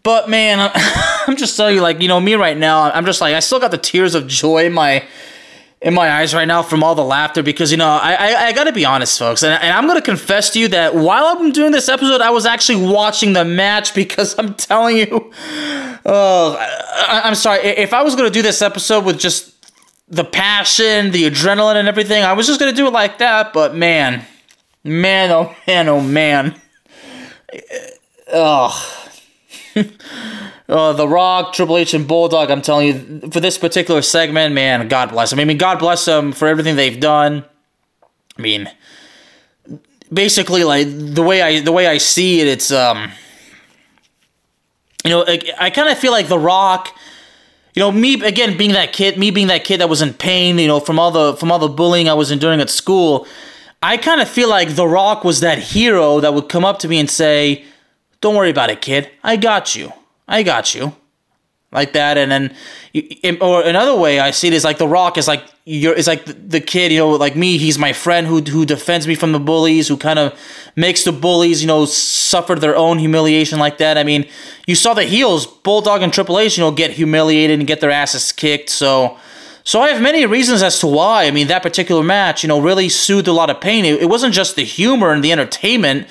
but 0.03 0.29
man, 0.29 0.71
I'm 1.27 1.35
just 1.35 1.55
telling 1.57 1.75
you, 1.75 1.81
like 1.81 2.01
you 2.01 2.07
know, 2.07 2.19
me 2.19 2.35
right 2.35 2.57
now, 2.57 2.91
I'm 2.91 3.05
just 3.05 3.21
like 3.21 3.35
I 3.35 3.39
still 3.39 3.59
got 3.59 3.71
the 3.71 3.77
tears 3.77 4.15
of 4.15 4.27
joy 4.27 4.65
in 4.65 4.73
my 4.73 5.03
in 5.81 5.93
my 5.93 6.11
eyes 6.11 6.33
right 6.33 6.47
now 6.47 6.61
from 6.61 6.83
all 6.83 6.93
the 6.93 7.03
laughter 7.03 7.41
because 7.41 7.71
you 7.71 7.77
know 7.77 7.87
I 7.87 8.13
I, 8.13 8.45
I 8.47 8.51
got 8.53 8.65
to 8.65 8.73
be 8.73 8.85
honest, 8.85 9.17
folks, 9.17 9.43
and, 9.43 9.61
and 9.61 9.73
I'm 9.73 9.87
gonna 9.87 10.01
confess 10.01 10.51
to 10.51 10.59
you 10.59 10.67
that 10.69 10.95
while 10.95 11.25
I'm 11.25 11.51
doing 11.51 11.71
this 11.71 11.89
episode, 11.89 12.21
I 12.21 12.29
was 12.29 12.45
actually 12.45 12.85
watching 12.87 13.33
the 13.33 13.45
match 13.45 13.93
because 13.95 14.37
I'm 14.37 14.53
telling 14.55 14.97
you, 14.97 15.31
oh, 16.05 16.55
I, 16.59 17.21
I'm 17.23 17.35
sorry 17.35 17.59
if 17.61 17.93
I 17.93 18.03
was 18.03 18.15
gonna 18.15 18.29
do 18.29 18.41
this 18.41 18.61
episode 18.61 19.05
with 19.05 19.19
just 19.19 19.55
the 20.07 20.23
passion, 20.23 21.11
the 21.11 21.29
adrenaline, 21.29 21.75
and 21.75 21.87
everything, 21.87 22.23
I 22.23 22.33
was 22.33 22.47
just 22.47 22.59
gonna 22.59 22.73
do 22.73 22.87
it 22.87 22.93
like 22.93 23.19
that. 23.19 23.53
But 23.53 23.75
man, 23.75 24.25
man, 24.83 25.31
oh 25.31 25.55
man, 25.67 25.87
oh 25.87 26.01
man, 26.01 26.59
oh 28.33 29.08
uh, 30.69 30.93
the 30.93 31.07
Rock, 31.07 31.53
Triple 31.53 31.77
H, 31.77 31.93
and 31.93 32.07
Bulldog. 32.07 32.51
I'm 32.51 32.61
telling 32.61 32.87
you, 32.87 33.29
for 33.31 33.39
this 33.39 33.57
particular 33.57 34.01
segment, 34.01 34.53
man, 34.53 34.87
God 34.87 35.11
bless 35.11 35.29
them. 35.29 35.39
I 35.39 35.45
mean, 35.45 35.57
God 35.57 35.79
bless 35.79 36.05
them 36.05 36.31
for 36.31 36.47
everything 36.47 36.75
they've 36.75 36.99
done. 36.99 37.45
I 38.37 38.41
mean, 38.41 38.69
basically, 40.11 40.63
like 40.63 40.87
the 40.89 41.23
way 41.23 41.41
I 41.41 41.59
the 41.61 41.71
way 41.71 41.87
I 41.87 41.97
see 41.97 42.41
it, 42.41 42.47
it's 42.47 42.71
um, 42.71 43.11
you 45.03 45.11
know, 45.11 45.25
I, 45.27 45.41
I 45.59 45.69
kind 45.69 45.89
of 45.89 45.97
feel 45.97 46.11
like 46.11 46.27
the 46.27 46.39
Rock. 46.39 46.95
You 47.75 47.81
know, 47.81 47.91
me 47.91 48.15
again 48.25 48.57
being 48.57 48.73
that 48.73 48.93
kid, 48.93 49.17
me 49.17 49.31
being 49.31 49.47
that 49.47 49.63
kid 49.63 49.79
that 49.79 49.89
was 49.89 50.01
in 50.01 50.13
pain, 50.13 50.57
you 50.57 50.67
know, 50.67 50.79
from 50.79 50.99
all 50.99 51.11
the 51.11 51.35
from 51.37 51.51
all 51.51 51.59
the 51.59 51.69
bullying 51.69 52.09
I 52.09 52.13
was 52.13 52.31
enduring 52.31 52.61
at 52.61 52.69
school. 52.69 53.27
I 53.81 53.95
kind 53.95 54.19
of 54.19 54.27
feel 54.27 54.49
like 54.49 54.75
The 54.75 54.87
Rock 54.87 55.23
was 55.23 55.39
that 55.39 55.57
hero 55.57 56.19
that 56.19 56.33
would 56.33 56.49
come 56.49 56.65
up 56.65 56.79
to 56.79 56.89
me 56.89 56.99
and 56.99 57.09
say, 57.09 57.63
don't 58.21 58.35
worry 58.35 58.49
about 58.49 58.69
it, 58.69 58.81
kid. 58.81 59.09
I 59.23 59.35
got 59.37 59.75
you. 59.75 59.93
I 60.27 60.43
got 60.43 60.75
you. 60.75 60.95
Like 61.71 61.93
that, 61.93 62.17
and 62.17 62.31
then, 62.31 63.37
or 63.41 63.61
another 63.61 63.95
way 63.95 64.19
I 64.19 64.31
see 64.31 64.47
it 64.47 64.55
is 64.55 64.63
like 64.63 64.79
the 64.79 64.87
Rock 64.87 65.19
is 65.19 65.27
like 65.27 65.43
you're 65.65 65.93
is 65.93 66.07
like 66.07 66.25
the 66.25 66.59
kid, 66.59 66.91
you 66.91 66.97
know, 66.97 67.11
like 67.11 67.35
me. 67.35 67.59
He's 67.59 67.77
my 67.77 67.93
friend 67.93 68.25
who 68.25 68.41
who 68.41 68.65
defends 68.65 69.05
me 69.05 69.13
from 69.13 69.33
the 69.33 69.39
bullies, 69.39 69.87
who 69.87 69.95
kind 69.95 70.17
of 70.17 70.39
makes 70.75 71.03
the 71.03 71.11
bullies, 71.11 71.61
you 71.61 71.67
know, 71.67 71.85
suffer 71.85 72.55
their 72.55 72.75
own 72.75 72.97
humiliation 72.97 73.59
like 73.59 73.77
that. 73.77 73.99
I 73.99 74.03
mean, 74.03 74.27
you 74.65 74.73
saw 74.73 74.95
the 74.95 75.03
heels, 75.03 75.45
Bulldog 75.45 76.01
and 76.01 76.11
Triple 76.11 76.39
H, 76.39 76.57
you 76.57 76.63
know, 76.63 76.71
get 76.71 76.89
humiliated 76.89 77.59
and 77.59 77.67
get 77.67 77.81
their 77.81 77.91
asses 77.91 78.31
kicked. 78.31 78.71
So, 78.71 79.19
so 79.63 79.79
I 79.79 79.89
have 79.89 80.01
many 80.01 80.25
reasons 80.25 80.63
as 80.63 80.79
to 80.79 80.87
why. 80.87 81.25
I 81.25 81.31
mean, 81.31 81.49
that 81.49 81.61
particular 81.61 82.01
match, 82.01 82.41
you 82.41 82.47
know, 82.47 82.59
really 82.59 82.89
soothed 82.89 83.27
a 83.27 83.31
lot 83.31 83.51
of 83.51 83.61
pain. 83.61 83.85
It, 83.85 84.01
it 84.01 84.09
wasn't 84.09 84.33
just 84.33 84.55
the 84.55 84.63
humor 84.63 85.11
and 85.11 85.23
the 85.23 85.31
entertainment 85.31 86.07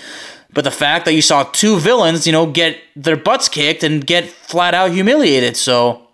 but 0.52 0.64
the 0.64 0.70
fact 0.70 1.04
that 1.04 1.12
you 1.12 1.22
saw 1.22 1.44
two 1.44 1.78
villains, 1.78 2.26
you 2.26 2.32
know, 2.32 2.46
get 2.46 2.78
their 2.96 3.16
butts 3.16 3.48
kicked 3.48 3.82
and 3.82 4.06
get 4.06 4.28
flat 4.28 4.74
out 4.74 4.90
humiliated. 4.90 5.56
So 5.56 6.08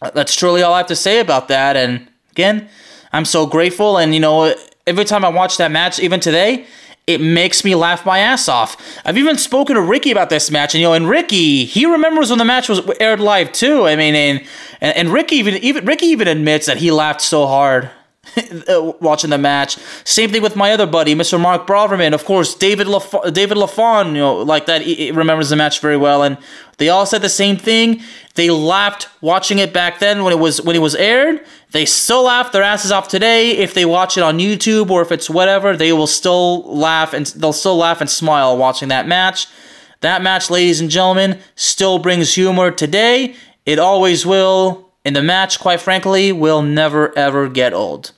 uh, 0.00 0.10
that's 0.10 0.34
truly 0.34 0.62
all 0.62 0.74
I 0.74 0.78
have 0.78 0.86
to 0.86 0.96
say 0.96 1.18
about 1.18 1.48
that. 1.48 1.76
And 1.76 2.08
again, 2.30 2.68
I'm 3.12 3.24
so 3.24 3.46
grateful. 3.46 3.98
And, 3.98 4.14
you 4.14 4.20
know, 4.20 4.54
every 4.86 5.04
time 5.04 5.24
I 5.24 5.28
watch 5.28 5.56
that 5.56 5.70
match, 5.70 5.98
even 5.98 6.20
today, 6.20 6.66
it 7.06 7.20
makes 7.20 7.64
me 7.64 7.74
laugh 7.74 8.06
my 8.06 8.20
ass 8.20 8.48
off. 8.48 8.76
I've 9.04 9.18
even 9.18 9.36
spoken 9.36 9.74
to 9.74 9.82
Ricky 9.82 10.12
about 10.12 10.30
this 10.30 10.50
match, 10.52 10.74
and 10.74 10.80
you 10.80 10.86
know, 10.86 10.92
and 10.92 11.08
Ricky, 11.08 11.64
he 11.64 11.84
remembers 11.84 12.30
when 12.30 12.38
the 12.38 12.44
match 12.44 12.68
was 12.68 12.80
aired 13.00 13.18
live 13.18 13.52
too. 13.52 13.86
I 13.86 13.96
mean, 13.96 14.14
and 14.14 14.46
and, 14.80 15.08
Ricky 15.08 15.36
even 15.36 15.56
even 15.56 15.84
Ricky 15.84 16.06
even 16.06 16.28
admits 16.28 16.66
that 16.66 16.76
he 16.76 16.92
laughed 16.92 17.20
so 17.20 17.46
hard 17.48 17.90
watching 19.00 19.30
the 19.30 19.38
match. 19.38 19.78
Same 20.04 20.30
thing 20.30 20.42
with 20.42 20.56
my 20.56 20.72
other 20.72 20.86
buddy, 20.86 21.14
Mr. 21.14 21.40
Mark 21.40 21.66
Broverman. 21.66 22.14
Of 22.14 22.24
course, 22.24 22.54
David 22.54 22.86
David 23.32 23.58
Lafon, 23.58 24.08
you 24.08 24.14
know, 24.14 24.36
like 24.36 24.66
that, 24.66 24.82
he, 24.82 24.94
he 24.94 25.12
remembers 25.12 25.50
the 25.50 25.56
match 25.56 25.80
very 25.80 25.96
well, 25.96 26.22
and 26.22 26.38
they 26.78 26.88
all 26.88 27.06
said 27.06 27.22
the 27.22 27.28
same 27.28 27.56
thing. 27.56 28.02
They 28.34 28.50
laughed 28.50 29.08
watching 29.20 29.58
it 29.58 29.72
back 29.72 29.98
then 29.98 30.24
when 30.24 30.32
it 30.32 30.38
was 30.38 30.62
when 30.62 30.76
it 30.76 30.80
was 30.80 30.94
aired. 30.94 31.44
They 31.72 31.86
still 31.86 32.24
laugh 32.24 32.52
their 32.52 32.62
asses 32.62 32.92
off 32.92 33.08
today. 33.08 33.52
If 33.52 33.72
they 33.74 33.84
watch 33.84 34.16
it 34.16 34.22
on 34.22 34.38
YouTube 34.38 34.90
or 34.90 35.02
if 35.02 35.10
it's 35.10 35.30
whatever, 35.30 35.76
they 35.76 35.92
will 35.92 36.06
still 36.06 36.62
laugh 36.64 37.12
and 37.14 37.26
they'll 37.26 37.52
still 37.52 37.76
laugh 37.76 38.00
and 38.00 38.10
smile 38.10 38.56
watching 38.56 38.88
that 38.88 39.06
match. 39.06 39.46
That 40.00 40.22
match, 40.22 40.50
ladies 40.50 40.80
and 40.80 40.90
gentlemen, 40.90 41.38
still 41.54 41.98
brings 41.98 42.34
humor 42.34 42.70
today. 42.70 43.36
It 43.64 43.78
always 43.78 44.26
will. 44.26 44.90
And 45.04 45.16
the 45.16 45.22
match, 45.22 45.58
quite 45.60 45.80
frankly, 45.80 46.32
will 46.32 46.62
never 46.62 47.16
ever 47.16 47.48
get 47.48 47.72
old. 47.72 48.12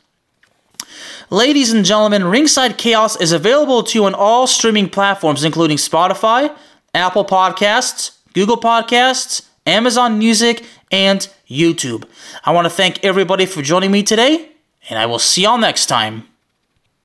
Ladies 1.31 1.73
and 1.73 1.85
gentlemen, 1.85 2.25
Ringside 2.25 2.77
Chaos 2.77 3.19
is 3.19 3.33
available 3.33 3.83
to 3.85 3.99
you 3.99 4.05
on 4.05 4.15
all 4.15 4.47
streaming 4.47 4.91
platforms, 4.91 5.43
including 5.43 5.79
Spotify, 5.79 6.55
Apple 6.93 7.25
Podcasts, 7.25 8.19
Google 8.35 8.59
Podcasts, 8.59 9.49
Amazon 9.67 10.19
Music, 10.19 10.65
and 10.91 11.27
YouTube. 11.49 12.05
I 12.45 12.53
want 12.53 12.67
to 12.67 12.71
thank 12.71 13.03
everybody 13.03 13.47
for 13.47 13.63
joining 13.63 13.91
me 13.91 14.03
today, 14.03 14.51
and 14.91 14.99
I 14.99 15.07
will 15.07 15.19
see 15.19 15.43
y'all 15.43 15.57
next 15.57 15.87
time. 15.87 16.29